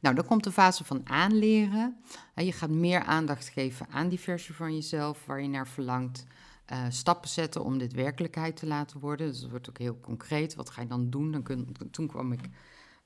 Nou, 0.00 0.14
dan 0.14 0.26
komt 0.26 0.44
de 0.44 0.52
fase 0.52 0.84
van 0.84 1.08
aanleren. 1.08 1.96
Je 2.34 2.52
gaat 2.52 2.70
meer 2.70 3.02
aandacht 3.02 3.48
geven 3.48 3.86
aan 3.90 4.08
die 4.08 4.20
versie 4.20 4.54
van 4.54 4.74
jezelf 4.74 5.26
waar 5.26 5.42
je 5.42 5.48
naar 5.48 5.68
verlangt. 5.68 6.26
Uh, 6.72 6.84
stappen 6.88 7.28
zetten 7.28 7.64
om 7.64 7.78
dit 7.78 7.92
werkelijkheid 7.92 8.56
te 8.56 8.66
laten 8.66 9.00
worden. 9.00 9.26
Dus 9.26 9.40
het 9.40 9.50
wordt 9.50 9.68
ook 9.68 9.78
heel 9.78 10.00
concreet. 10.00 10.54
Wat 10.54 10.70
ga 10.70 10.80
je 10.80 10.86
dan 10.86 11.10
doen? 11.10 11.30
Dan 11.30 11.66
toen 11.90 12.06
kwam 12.06 12.32
ik 12.32 12.40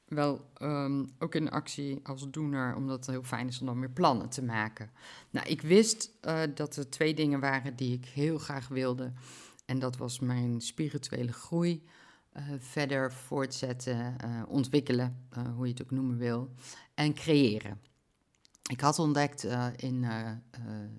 wel 0.04 0.50
um, 0.62 1.10
ook 1.18 1.34
in 1.34 1.50
actie 1.50 2.00
als 2.02 2.30
doener, 2.30 2.74
omdat 2.76 2.96
het 2.96 3.06
heel 3.06 3.22
fijn 3.22 3.48
is 3.48 3.60
om 3.60 3.66
dan 3.66 3.78
meer 3.78 3.90
plannen 3.90 4.28
te 4.28 4.42
maken. 4.42 4.90
Nou, 5.30 5.46
ik 5.46 5.62
wist 5.62 6.10
uh, 6.22 6.40
dat 6.54 6.76
er 6.76 6.90
twee 6.90 7.14
dingen 7.14 7.40
waren 7.40 7.76
die 7.76 7.92
ik 7.92 8.04
heel 8.04 8.38
graag 8.38 8.68
wilde. 8.68 9.12
En 9.66 9.78
dat 9.78 9.96
was 9.96 10.18
mijn 10.18 10.60
spirituele 10.60 11.32
groei 11.32 11.84
uh, 12.36 12.42
verder 12.58 13.12
voortzetten, 13.12 14.16
uh, 14.24 14.42
ontwikkelen, 14.48 15.26
uh, 15.38 15.54
hoe 15.54 15.66
je 15.66 15.72
het 15.72 15.82
ook 15.82 15.90
noemen 15.90 16.16
wil, 16.16 16.54
en 16.94 17.14
creëren. 17.14 17.80
Ik 18.70 18.80
had 18.80 18.98
ontdekt 18.98 19.46
in 19.76 20.06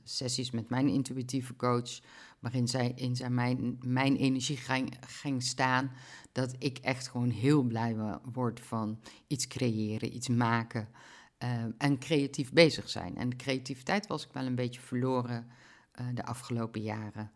sessies 0.04 0.52
met 0.52 0.70
mijn 0.70 0.88
intuïtieve 0.88 1.56
coach, 1.56 2.00
waarin 2.40 2.68
zij 2.68 2.92
in 2.96 3.16
zijn 3.16 3.34
mijn, 3.34 3.78
mijn 3.86 4.16
energie 4.16 4.60
ging 5.00 5.44
staan, 5.44 5.92
dat 6.32 6.56
ik 6.60 6.78
echt 6.78 7.08
gewoon 7.08 7.30
heel 7.30 7.64
blij 7.64 8.20
word 8.32 8.60
van 8.60 9.00
iets 9.28 9.48
creëren, 9.48 10.16
iets 10.16 10.28
maken 10.28 10.90
en 11.78 11.98
creatief 12.00 12.54
bezig 12.54 12.90
zijn. 12.90 13.18
En 13.18 13.30
de 13.30 13.36
creativiteit 13.36 14.08
was 14.08 14.26
ik 14.26 14.34
wel 14.34 14.46
een 14.46 14.56
beetje 14.56 14.82
verloren 14.82 15.48
de 16.14 16.26
afgelopen 16.26 16.82
jaren. 16.82 17.32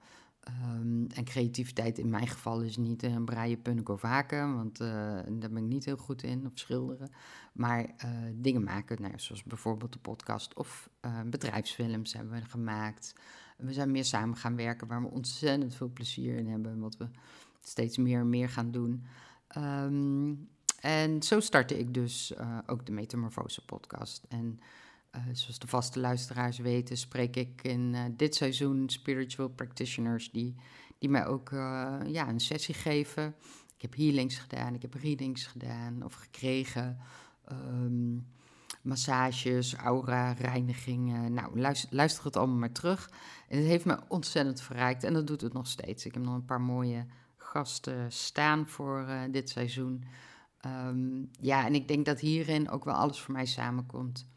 Um, 0.49 1.07
en 1.07 1.23
creativiteit 1.23 1.97
in 1.97 2.09
mijn 2.09 2.27
geval 2.27 2.61
is 2.61 2.77
niet 2.77 3.03
een 3.03 3.25
braaien, 3.25 3.61
punnik 3.61 3.89
of 3.89 4.01
haken, 4.01 4.55
want 4.55 4.81
uh, 4.81 4.87
daar 5.27 5.49
ben 5.49 5.57
ik 5.57 5.63
niet 5.63 5.85
heel 5.85 5.97
goed 5.97 6.23
in, 6.23 6.45
of 6.45 6.51
schilderen. 6.53 7.09
Maar 7.53 7.81
uh, 7.81 8.11
dingen 8.33 8.63
maken, 8.63 9.01
nou, 9.01 9.13
zoals 9.15 9.43
bijvoorbeeld 9.43 9.93
de 9.93 9.99
podcast 9.99 10.53
of 10.53 10.89
bedrijfsfilms 11.25 12.13
hebben 12.13 12.33
we 12.33 12.45
gemaakt. 12.45 13.13
We 13.57 13.73
zijn 13.73 13.91
meer 13.91 14.05
samen 14.05 14.37
gaan 14.37 14.55
werken, 14.55 14.87
waar 14.87 15.01
we 15.01 15.09
ontzettend 15.09 15.75
veel 15.75 15.89
plezier 15.89 16.37
in 16.37 16.47
hebben, 16.47 16.79
wat 16.79 16.97
we 16.97 17.07
steeds 17.61 17.97
meer 17.97 18.19
en 18.19 18.29
meer 18.29 18.49
gaan 18.49 18.71
doen. 18.71 19.03
Um, 19.57 20.49
en 20.79 21.23
zo 21.23 21.39
startte 21.39 21.79
ik 21.79 21.93
dus 21.93 22.33
ook 22.65 22.85
de 22.85 22.91
Metamorfose 22.91 23.65
podcast. 23.65 24.25
En 24.29 24.59
uh, 25.15 25.21
zoals 25.31 25.59
de 25.59 25.67
vaste 25.67 25.99
luisteraars 25.99 26.57
weten, 26.57 26.97
spreek 26.97 27.35
ik 27.35 27.61
in 27.63 27.93
uh, 27.93 28.01
dit 28.11 28.35
seizoen 28.35 28.89
spiritual 28.89 29.47
practitioners 29.47 30.31
die, 30.31 30.55
die 30.97 31.09
mij 31.09 31.25
ook 31.25 31.51
uh, 31.51 31.97
ja, 32.05 32.29
een 32.29 32.39
sessie 32.39 32.75
geven. 32.75 33.35
Ik 33.75 33.81
heb 33.81 33.95
healings 33.95 34.37
gedaan, 34.37 34.73
ik 34.73 34.81
heb 34.81 34.93
readings 34.93 35.45
gedaan 35.45 36.03
of 36.03 36.13
gekregen. 36.13 36.97
Um, 37.51 38.27
massages, 38.81 39.75
aura, 39.75 40.31
reinigingen. 40.31 41.33
Nou, 41.33 41.59
luister, 41.59 41.89
luister, 41.91 42.23
het 42.23 42.35
allemaal 42.35 42.57
maar 42.57 42.71
terug. 42.71 43.09
En 43.47 43.57
het 43.57 43.67
heeft 43.67 43.85
me 43.85 43.99
ontzettend 44.07 44.61
verrijkt 44.61 45.03
en 45.03 45.13
dat 45.13 45.27
doet 45.27 45.41
het 45.41 45.53
nog 45.53 45.67
steeds. 45.67 46.05
Ik 46.05 46.13
heb 46.13 46.23
nog 46.23 46.33
een 46.33 46.45
paar 46.45 46.61
mooie 46.61 47.05
gasten 47.35 48.11
staan 48.11 48.67
voor 48.67 49.07
dit 49.31 49.49
seizoen. 49.49 50.03
Um, 50.65 51.29
ja, 51.31 51.65
en 51.65 51.75
ik 51.75 51.87
denk 51.87 52.05
dat 52.05 52.19
hierin 52.19 52.69
ook 52.69 52.83
wel 52.83 52.93
alles 52.93 53.19
voor 53.19 53.33
mij 53.33 53.45
samenkomt 53.45 54.27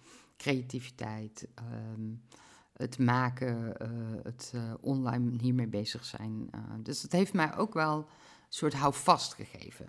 creativiteit, 0.42 1.48
ehm, 1.54 2.14
het 2.72 2.98
maken, 2.98 3.74
uh, 3.82 3.88
het 4.22 4.52
uh, 4.54 4.72
online 4.80 5.38
hiermee 5.40 5.66
bezig 5.66 6.04
zijn. 6.04 6.48
Uh, 6.54 6.60
dus 6.82 7.02
het 7.02 7.12
heeft 7.12 7.32
mij 7.32 7.56
ook 7.56 7.74
wel 7.74 7.96
een 7.96 8.04
soort 8.48 8.72
houvast 8.72 9.34
gegeven. 9.34 9.86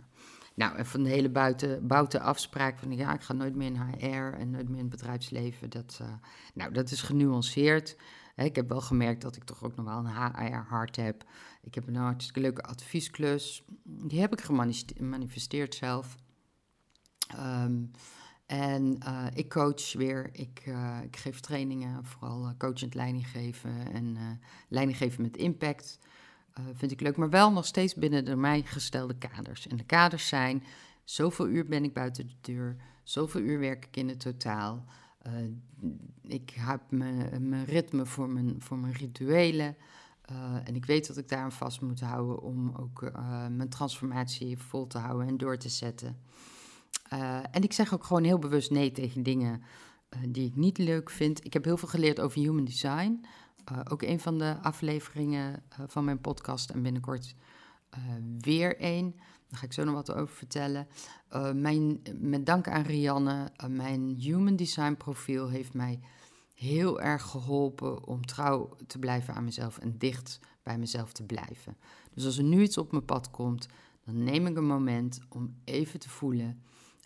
Nou, 0.56 0.78
en 0.78 0.86
van 0.86 1.04
de 1.04 1.10
hele 1.10 1.30
buiten, 1.30 1.88
buiten 1.88 2.22
afspraak 2.22 2.80
van 2.80 2.96
ja, 2.96 3.14
ik 3.14 3.22
ga 3.22 3.34
nooit 3.34 3.56
meer 3.56 3.68
in 3.68 3.80
HR 3.80 4.38
en 4.38 4.50
nooit 4.50 4.70
meer 4.70 4.78
in 4.78 4.90
het 4.90 5.00
bedrijfsleven. 5.00 5.70
Dat, 5.70 6.02
nou, 6.54 6.72
dat 6.72 6.92
is 6.92 7.02
genuanceerd. 7.02 7.96
Ik 8.36 8.56
heb 8.56 8.70
wel 8.70 8.82
gemerkt 8.82 9.22
dat 9.22 9.36
ik 9.36 9.44
toch 9.44 9.64
ook 9.64 9.76
nog 9.76 9.86
wel 9.86 9.98
een 9.98 10.36
HR-hart 10.36 10.96
heb. 10.96 11.24
Ik 11.64 11.76
heb 11.76 11.88
een 11.88 11.96
hartstikke 11.96 12.40
leuke 12.40 12.62
adviesklus. 12.62 13.64
Die 13.84 14.20
heb 14.20 14.34
ik 14.34 14.42
gemanifesteerd 14.42 15.76
zelf. 15.76 16.16
Um, 17.40 17.92
en 18.46 18.98
uh, 19.06 19.26
ik 19.34 19.50
coach 19.50 19.94
weer, 19.94 20.30
ik, 20.32 20.64
uh, 20.66 20.98
ik 21.04 21.18
geef 21.18 21.40
trainingen, 21.40 22.06
vooral 22.06 22.46
uh, 22.46 22.50
coachend 22.58 22.94
leiding 22.94 23.28
geven 23.28 23.94
en 23.94 24.18
leiding 24.68 24.98
geven 24.98 25.22
met 25.22 25.38
impact. 25.38 26.00
vind 26.74 26.92
ik 26.92 27.02
leuk, 27.02 27.18
maar 27.18 27.30
wel 27.30 27.52
nog 27.52 27.66
steeds 27.66 27.94
binnen 27.94 28.26
de 28.26 28.36
mij 28.36 28.62
gestelde 28.62 29.16
kaders. 29.18 29.68
En 29.68 29.78
de 29.78 29.84
kaders 29.84 30.28
zijn, 30.28 30.64
zoveel 31.04 31.48
uur 31.48 31.66
ben 31.66 31.84
ik 31.84 31.94
buiten 31.94 32.28
de 32.28 32.36
deur, 32.42 32.76
zoveel 33.04 33.42
uur 33.42 33.60
werk 33.60 33.86
ik 33.86 33.98
in 33.98 34.08
het 34.10 34.20
totaal. 34.20 34.86
ik 36.22 36.50
heb 36.50 36.82
mijn 36.92 37.66
ritme 37.66 38.06
voor 38.06 38.30
mijn, 38.30 38.62
voor 38.62 38.78
mijn 38.78 38.94
rituelen. 38.94 39.76
en 40.64 40.76
ik 40.76 40.86
weet 40.86 41.08
dat 41.08 41.18
ik 41.18 41.30
daar 41.30 41.44
aan 41.44 41.52
vast 41.52 41.82
moet 41.82 42.00
houden 42.00 42.42
om 42.42 42.76
ook 42.76 43.12
mijn 43.50 43.70
transformatie 43.70 44.58
vol 44.58 44.88
te 44.88 44.98
houden 44.98 45.28
en 45.28 45.38
door 45.38 45.58
te 45.58 45.70
zetten. 45.70 46.18
Uh, 47.14 47.40
en 47.52 47.64
ik 47.64 47.74
zeg 47.74 47.94
ook 47.94 48.04
gewoon 48.04 48.24
heel 48.24 48.40
bewust 48.40 48.72
nee 48.72 48.92
tegen 48.92 49.24
dingen 49.24 49.64
uh, 50.10 50.20
die 50.28 50.48
ik 50.48 50.56
niet 50.56 50.78
leuk 50.78 51.10
vind. 51.10 51.46
Ik 51.46 51.54
heb 51.54 51.64
heel 51.64 51.78
veel 51.78 51.88
geleerd 51.88 52.20
over 52.20 52.40
human 52.40 52.66
design. 52.66 53.26
Uh, 53.72 53.80
ook 53.90 54.02
een 54.02 54.20
van 54.20 54.38
de 54.38 54.58
afleveringen 54.62 55.64
van 55.88 56.04
mijn 56.04 56.22
podcast 56.22 56.70
en 56.70 56.82
binnenkort 56.82 57.36
weer 58.40 58.78
één. 58.80 59.16
Daar 59.48 59.60
ga 59.60 59.66
ik 59.66 59.74
zo 59.74 59.84
nog 59.84 59.94
wat 59.94 60.14
over 60.14 60.36
vertellen. 60.36 60.88
mijn, 61.54 62.02
met 62.20 62.46
dank 62.46 62.68
aan 62.68 62.82
Rianne, 62.82 63.52
mijn 63.68 64.16
human 64.16 64.56
design 64.56 64.94
profiel 64.94 65.50
heeft 65.50 65.74
mij 65.74 66.00
heel 66.54 67.02
erg 67.02 67.22
geholpen 67.22 68.08
om 68.08 68.26
trouw 68.26 68.78
te 68.88 69.00
blijven 69.00 69.34
aan 69.34 69.44
mezelf 69.44 69.78
en 69.78 69.98
dicht 69.98 70.40
bij 70.64 70.78
mezelf 70.78 71.12
te 71.12 71.24
blijven. 71.24 71.78
Dus 72.14 72.26
als 72.26 72.38
er 72.38 72.44
nu 72.44 72.62
iets 72.62 72.78
op 72.78 72.92
mijn 72.92 73.06
pad 73.06 73.32
komt, 73.32 73.68
dan 74.06 74.24
neem 74.24 74.48
ik 74.48 74.58
een 74.58 74.66
moment 74.66 75.20
om 75.30 75.56
even 75.64 76.00
te 76.00 76.10
voelen 76.10 76.64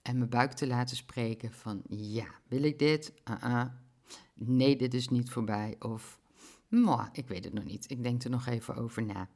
en 0.08 0.18
mijn 0.18 0.30
buik 0.30 0.52
te 0.52 0.68
laten 0.68 0.98
spreken 0.98 1.52
van 1.52 1.82
ja, 1.90 2.26
wil 2.48 2.64
ik 2.64 2.80
dit? 2.80 3.14
Uh 3.30 3.36
-uh. 3.44 3.66
Nee, 4.34 4.76
dit 4.76 4.94
is 4.94 5.10
niet 5.10 5.30
voorbij. 5.30 5.76
Of 5.80 6.20
ik 7.12 7.28
weet 7.28 7.44
het 7.44 7.54
nog 7.54 7.64
niet. 7.64 7.92
Ik 7.92 8.04
denk 8.04 8.24
er 8.24 8.30
nog 8.30 8.46
even 8.46 8.76
over 8.76 9.06
na. 9.06 9.30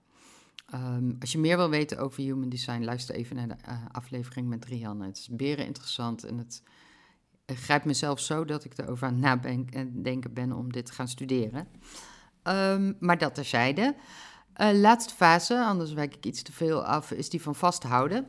Um, 0.74 1.16
als 1.20 1.32
je 1.32 1.38
meer 1.38 1.58
wil 1.58 1.70
weten 1.70 1.98
over 1.98 2.24
human 2.24 2.50
design, 2.50 2.84
luister 2.84 3.16
even 3.16 3.36
naar 3.36 3.48
de 3.48 3.56
uh, 3.68 3.86
aflevering 3.92 4.48
met 4.48 4.66
Rianne. 4.66 5.06
Het 5.06 5.18
is 5.18 5.30
beren 5.30 5.66
interessant 5.66 6.24
en 6.24 6.38
het 6.38 6.63
grijpt 7.46 7.86
mezelf 7.86 8.20
zo 8.20 8.46
dat 8.46 8.63
ik 8.63 8.78
erover 8.78 9.08
aan 9.08 9.20
nadenken 9.20 10.34
ben 10.34 10.51
om 10.51 10.72
dit 10.72 10.86
te 10.86 10.94
gaan 10.94 11.08
studeren. 11.08 11.68
Um, 12.44 12.98
maar 13.00 13.18
dat 13.18 13.36
terzijde. 13.36 13.96
Uh, 14.62 14.72
laatste 14.74 15.13
fase, 15.13 15.63
anders 15.63 15.94
wijk 15.94 16.16
ik 16.16 16.25
iets 16.25 16.42
te 16.42 16.51
veel 16.51 16.86
af, 16.86 17.12
is 17.12 17.30
die 17.30 17.42
van 17.42 17.56
vasthouden 17.56 18.28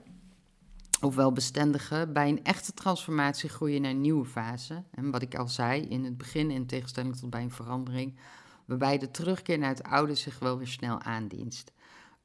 ofwel 1.02 1.32
bestendige, 1.32 2.10
bij 2.12 2.28
een 2.28 2.44
echte 2.44 2.72
transformatie 2.72 3.48
groeien 3.48 3.82
naar 3.82 3.90
een 3.90 4.00
nieuwe 4.00 4.24
fase. 4.24 4.82
En 4.90 5.10
wat 5.10 5.22
ik 5.22 5.34
al 5.34 5.48
zei, 5.48 5.82
in 5.82 6.04
het 6.04 6.16
begin, 6.16 6.50
in 6.50 6.66
tegenstelling 6.66 7.16
tot 7.16 7.30
bij 7.30 7.42
een 7.42 7.50
verandering, 7.50 8.18
waarbij 8.64 8.98
de 8.98 9.10
terugkeer 9.10 9.58
naar 9.58 9.68
het 9.68 9.82
oude 9.82 10.14
zich 10.14 10.38
wel 10.38 10.58
weer 10.58 10.66
snel 10.66 11.00
aandient. 11.00 11.64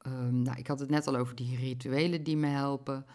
Um, 0.06 0.42
nou, 0.42 0.58
ik 0.58 0.66
had 0.66 0.80
het 0.80 0.90
net 0.90 1.06
al 1.06 1.16
over 1.16 1.34
die 1.34 1.56
rituelen 1.56 2.22
die 2.22 2.36
me 2.36 2.46
helpen, 2.46 3.06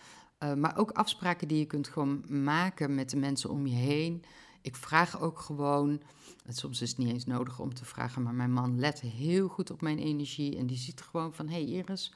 uh, 0.44 0.54
maar 0.54 0.78
ook 0.78 0.92
afspraken 0.92 1.48
die 1.48 1.58
je 1.58 1.66
kunt 1.66 1.88
gewoon 1.88 2.24
maken 2.28 2.96
met 2.96 3.10
de 3.10 3.18
mensen 3.18 3.50
om 3.50 3.68
je 3.68 3.76
heen. 3.76 4.24
Ik 4.62 4.76
vraag 4.76 5.22
ook 5.22 5.40
gewoon, 5.40 6.02
soms 6.48 6.82
is 6.82 6.90
het 6.90 6.98
niet 6.98 7.14
eens 7.14 7.26
nodig 7.26 7.60
om 7.60 7.74
te 7.74 7.86
vragen, 7.86 8.22
maar 8.22 8.34
mijn 8.34 8.54
man 8.54 8.80
let 8.80 9.02
heel 9.02 9.48
goed 9.48 9.72
op 9.72 9.82
mijn 9.82 10.00
energie 10.00 10.58
en 10.58 10.68
die 10.68 10.78
ziet 10.78 11.02
gewoon 11.02 11.34
van, 11.34 11.48
hé 11.48 11.54
hey 11.54 11.64
Iris, 11.64 12.14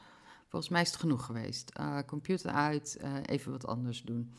Volgens 0.47 0.71
mij 0.71 0.81
is 0.81 0.91
het 0.91 0.99
genoeg 0.99 1.25
geweest. 1.25 1.71
Uh, 1.79 1.99
computer 2.05 2.51
uit, 2.51 2.97
uh, 3.01 3.13
even 3.25 3.51
wat 3.51 3.67
anders 3.67 4.03
doen. 4.03 4.33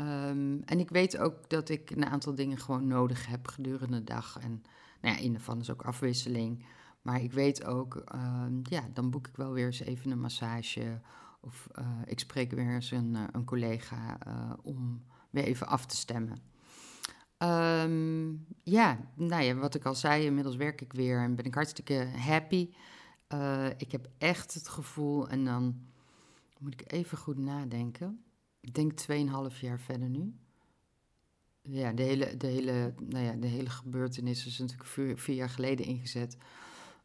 Um, 0.00 0.62
en 0.64 0.78
ik 0.78 0.90
weet 0.90 1.18
ook 1.18 1.48
dat 1.48 1.68
ik 1.68 1.90
een 1.90 2.04
aantal 2.04 2.34
dingen 2.34 2.58
gewoon 2.58 2.86
nodig 2.86 3.26
heb 3.26 3.48
gedurende 3.48 3.98
de 3.98 4.04
dag. 4.04 4.38
En 4.40 4.62
nou 5.00 5.16
ja, 5.16 5.22
een 5.22 5.60
is 5.60 5.70
ook 5.70 5.82
afwisseling. 5.82 6.64
Maar 7.02 7.22
ik 7.22 7.32
weet 7.32 7.64
ook, 7.64 8.04
uh, 8.14 8.44
ja, 8.62 8.88
dan 8.92 9.10
boek 9.10 9.26
ik 9.26 9.36
wel 9.36 9.52
weer 9.52 9.66
eens 9.66 9.80
even 9.80 10.10
een 10.10 10.20
massage. 10.20 11.00
Of 11.40 11.68
uh, 11.78 11.86
ik 12.04 12.18
spreek 12.18 12.50
weer 12.50 12.74
eens 12.74 12.90
een, 12.90 13.16
een 13.32 13.44
collega 13.44 14.18
om 14.62 15.04
weer 15.30 15.44
even 15.44 15.66
af 15.66 15.86
te 15.86 15.96
stemmen. 15.96 16.38
Um, 17.38 18.46
ja, 18.62 18.98
nou 19.14 19.42
ja, 19.42 19.54
wat 19.54 19.74
ik 19.74 19.84
al 19.84 19.94
zei, 19.94 20.24
inmiddels 20.24 20.56
werk 20.56 20.80
ik 20.80 20.92
weer 20.92 21.20
en 21.20 21.34
ben 21.34 21.44
ik 21.44 21.54
hartstikke 21.54 22.08
happy. 22.16 22.70
Uh, 23.28 23.66
ik 23.76 23.92
heb 23.92 24.08
echt 24.18 24.54
het 24.54 24.68
gevoel, 24.68 25.28
en 25.28 25.44
dan 25.44 25.86
moet 26.58 26.80
ik 26.80 26.92
even 26.92 27.18
goed 27.18 27.38
nadenken. 27.38 28.24
Ik 28.60 28.74
denk 28.74 29.00
2,5 29.52 29.60
jaar 29.60 29.80
verder 29.80 30.08
nu. 30.08 30.34
Ja, 31.62 31.92
de 31.92 32.02
hele, 32.02 32.36
de 32.36 32.46
hele, 32.46 32.94
nou 32.98 33.24
ja, 33.24 33.32
de 33.32 33.46
hele 33.46 33.70
gebeurtenis 33.70 34.46
is 34.46 34.58
natuurlijk 34.58 35.18
vier, 35.18 35.36
jaar 35.36 35.50
geleden 35.50 35.86
ingezet. 35.86 36.36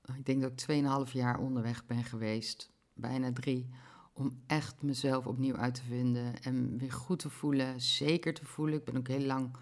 Uh, 0.10 0.16
ik 0.16 0.26
denk 0.26 0.42
dat 0.42 0.52
ik 0.68 1.08
2,5 1.08 1.12
jaar 1.12 1.40
onderweg 1.40 1.86
ben 1.86 2.04
geweest, 2.04 2.72
bijna 2.94 3.34
drie, 3.34 3.70
om 4.14 4.42
echt 4.48 4.82
mezelf 4.82 5.28
opnieuw 5.28 5.56
uit 5.56 5.76
te 5.76 5.84
vinden 5.84 6.42
en 6.42 6.78
weer 6.78 6.92
goed 6.92 7.20
te 7.20 7.30
voelen, 7.30 7.82
zeker 7.82 8.34
te 8.34 8.46
voelen. 8.46 8.80
Ik 8.80 8.86
ben 8.86 8.98
ook 8.98 9.08
heel 9.08 9.26
lang 9.26 9.56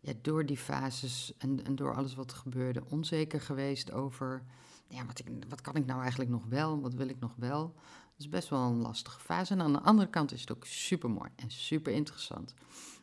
ja, 0.00 0.12
door 0.22 0.46
die 0.46 0.56
fases 0.56 1.34
en, 1.38 1.64
en 1.64 1.76
door 1.76 1.94
alles 1.94 2.14
wat 2.14 2.32
gebeurde 2.32 2.82
onzeker 2.88 3.40
geweest 3.40 3.92
over 3.92 4.42
ja, 4.88 5.06
wat, 5.06 5.18
ik, 5.18 5.26
wat 5.48 5.60
kan 5.60 5.76
ik 5.76 5.86
nou 5.86 6.00
eigenlijk 6.00 6.30
nog 6.30 6.44
wel? 6.48 6.80
Wat 6.80 6.94
wil 6.94 7.08
ik 7.08 7.20
nog 7.20 7.34
wel? 7.36 7.74
Dat 7.74 8.18
is 8.18 8.28
best 8.28 8.48
wel 8.48 8.60
een 8.60 8.80
lastige 8.80 9.20
fase. 9.20 9.52
En 9.52 9.60
aan 9.60 9.72
de 9.72 9.80
andere 9.80 10.10
kant 10.10 10.32
is 10.32 10.40
het 10.40 10.52
ook 10.52 10.66
super 10.66 11.10
mooi 11.10 11.30
en 11.36 11.50
super 11.50 11.92
interessant. 11.92 12.54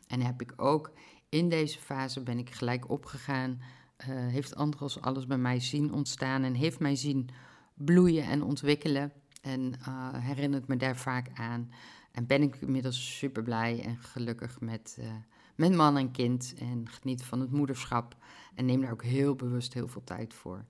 En 0.06 0.20
heb 0.20 0.40
ik 0.40 0.52
ook 0.56 0.92
in 1.28 1.48
deze 1.48 1.78
fase 1.78 2.22
ben 2.22 2.38
ik 2.38 2.50
gelijk 2.50 2.90
opgegaan. 2.90 3.60
Uh, 3.60 4.06
heeft 4.06 4.56
Andros 4.56 5.00
alles 5.00 5.26
bij 5.26 5.38
mij 5.38 5.60
zien 5.60 5.92
ontstaan 5.92 6.42
en 6.42 6.54
heeft 6.54 6.78
mij 6.78 6.96
zien 6.96 7.28
bloeien 7.74 8.24
en 8.24 8.42
ontwikkelen. 8.42 9.12
En 9.40 9.72
uh, 9.88 10.08
herinnert 10.12 10.68
me 10.68 10.76
daar 10.76 10.96
vaak 10.96 11.28
aan. 11.34 11.70
En 12.12 12.26
ben 12.26 12.42
ik 12.42 12.56
inmiddels 12.56 13.16
super 13.18 13.42
blij 13.42 13.82
en 13.84 13.96
gelukkig 13.96 14.60
met, 14.60 14.96
uh, 15.00 15.06
met 15.54 15.74
man 15.74 15.96
en 15.96 16.10
kind. 16.10 16.54
En 16.58 16.88
geniet 16.88 17.24
van 17.24 17.40
het 17.40 17.50
moederschap. 17.50 18.16
En 18.54 18.64
neem 18.64 18.80
daar 18.80 18.92
ook 18.92 19.04
heel 19.04 19.34
bewust 19.34 19.74
heel 19.74 19.88
veel 19.88 20.04
tijd 20.04 20.34
voor. 20.34 20.64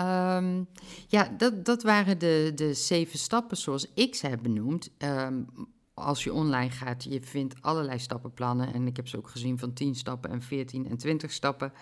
Um, 0.00 0.68
ja, 1.06 1.28
dat, 1.36 1.64
dat 1.64 1.82
waren 1.82 2.18
de, 2.18 2.52
de 2.54 2.74
zeven 2.74 3.18
stappen 3.18 3.56
zoals 3.56 3.92
ik 3.94 4.14
ze 4.14 4.26
heb 4.26 4.42
benoemd. 4.42 4.90
Um, 4.98 5.46
als 5.94 6.24
je 6.24 6.32
online 6.32 6.70
gaat, 6.70 7.04
je 7.04 7.22
vindt 7.22 7.54
allerlei 7.60 7.98
stappenplannen. 7.98 8.72
En 8.72 8.86
ik 8.86 8.96
heb 8.96 9.08
ze 9.08 9.16
ook 9.16 9.28
gezien 9.28 9.58
van 9.58 9.72
10 9.72 9.94
stappen 9.94 10.30
en 10.30 10.42
14 10.42 10.88
en 10.88 10.96
20 10.96 11.32
stappen. 11.32 11.72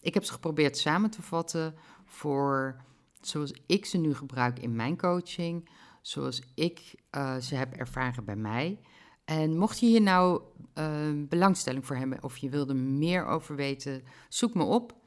Ik 0.00 0.14
heb 0.14 0.24
ze 0.24 0.32
geprobeerd 0.32 0.78
samen 0.78 1.10
te 1.10 1.22
vatten 1.22 1.74
voor 2.04 2.82
zoals 3.20 3.54
ik 3.66 3.86
ze 3.86 3.98
nu 3.98 4.14
gebruik 4.14 4.58
in 4.58 4.76
mijn 4.76 4.96
coaching. 4.96 5.68
Zoals 6.00 6.42
ik 6.54 6.94
uh, 7.16 7.36
ze 7.36 7.54
heb 7.54 7.72
ervaren 7.72 8.24
bij 8.24 8.36
mij. 8.36 8.78
En 9.24 9.58
mocht 9.58 9.78
je 9.78 9.86
hier 9.86 10.02
nou 10.02 10.42
uh, 10.78 10.86
belangstelling 11.28 11.86
voor 11.86 11.96
hebben 11.96 12.22
of 12.22 12.36
je 12.36 12.48
wilde 12.48 12.74
meer 12.74 13.26
over 13.26 13.56
weten, 13.56 14.02
zoek 14.28 14.54
me 14.54 14.62
op. 14.62 15.00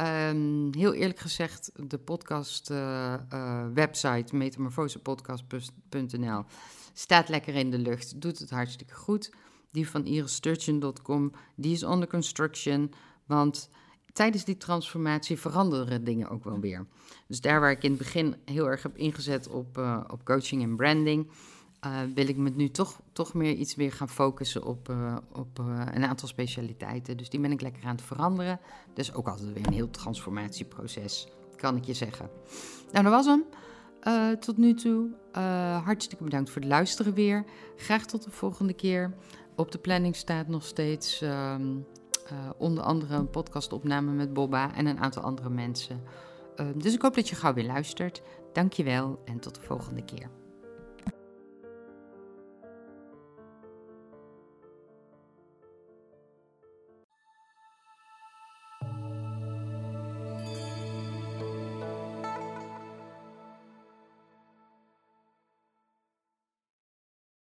Um, 0.00 0.74
heel 0.74 0.94
eerlijk 0.94 1.18
gezegd, 1.18 1.70
de 1.76 1.98
podcast 1.98 2.70
uh, 2.70 3.14
uh, 3.32 3.64
website 3.74 4.36
metamorfosepodcast.nl 4.36 6.44
staat 6.92 7.28
lekker 7.28 7.54
in 7.54 7.70
de 7.70 7.78
lucht, 7.78 8.20
doet 8.20 8.38
het 8.38 8.50
hartstikke 8.50 8.94
goed. 8.94 9.32
Die 9.70 9.88
van 9.88 10.04
irissturgeon.com, 10.04 11.32
die 11.56 11.72
is 11.72 11.82
under 11.82 12.08
construction, 12.08 12.92
want 13.26 13.70
tijdens 14.12 14.44
die 14.44 14.56
transformatie 14.56 15.38
veranderen 15.38 16.04
dingen 16.04 16.28
ook 16.28 16.44
wel 16.44 16.60
weer. 16.60 16.86
Dus 17.26 17.40
daar 17.40 17.60
waar 17.60 17.70
ik 17.70 17.82
in 17.82 17.90
het 17.90 17.98
begin 17.98 18.36
heel 18.44 18.66
erg 18.66 18.82
heb 18.82 18.96
ingezet 18.96 19.48
op, 19.48 19.78
uh, 19.78 20.00
op 20.08 20.24
coaching 20.24 20.62
en 20.62 20.76
branding, 20.76 21.30
uh, 21.86 22.00
wil 22.14 22.28
ik 22.28 22.36
me 22.36 22.50
nu 22.50 22.70
toch, 22.70 23.00
toch 23.12 23.34
meer 23.34 23.52
iets 23.52 23.74
weer 23.74 23.92
gaan 23.92 24.08
focussen 24.08 24.64
op, 24.64 24.88
uh, 24.88 25.16
op 25.32 25.58
uh, 25.60 25.82
een 25.92 26.04
aantal 26.04 26.28
specialiteiten. 26.28 27.16
Dus 27.16 27.30
die 27.30 27.40
ben 27.40 27.52
ik 27.52 27.60
lekker 27.60 27.84
aan 27.84 27.96
het 27.96 28.04
veranderen. 28.04 28.60
Dus 28.94 29.14
ook 29.14 29.28
altijd 29.28 29.52
weer 29.52 29.66
een 29.66 29.72
heel 29.72 29.90
transformatieproces, 29.90 31.28
kan 31.56 31.76
ik 31.76 31.84
je 31.84 31.94
zeggen. 31.94 32.30
Nou, 32.92 33.04
dat 33.04 33.12
was 33.12 33.26
hem. 33.26 33.44
tot 34.40 34.56
nu 34.56 34.74
toe. 34.74 35.08
hartstikke 35.84 36.24
bedankt 36.24 36.50
voor 36.50 36.60
het 36.60 36.70
luisteren 36.70 37.14
weer. 37.14 37.44
Graag 37.76 38.04
tot 38.04 38.24
de 38.24 38.30
volgende 38.30 38.72
keer. 38.72 39.14
Op 39.56 39.72
de 39.72 39.78
planning 39.78 40.16
staat 40.16 40.48
nog 40.48 40.64
steeds 40.64 41.20
um, 41.20 41.86
onder 42.58 42.84
andere 42.84 43.14
een 43.14 43.30
podcastopname 43.30 44.12
met 44.12 44.32
Bobba 44.32 44.74
en 44.74 44.86
een 44.86 44.98
aantal 44.98 45.22
andere 45.22 45.50
mensen. 45.50 46.02
dus 46.76 46.94
ik 46.94 47.02
hoop 47.02 47.14
dat 47.14 47.28
je 47.28 47.36
gauw 47.36 47.54
weer 47.54 47.66
luistert. 47.66 48.22
Dank 48.52 48.72
je 48.72 48.84
wel 48.84 49.22
en 49.24 49.38
tot 49.38 49.54
de 49.54 49.60
volgende 49.60 50.04
keer. 50.04 50.39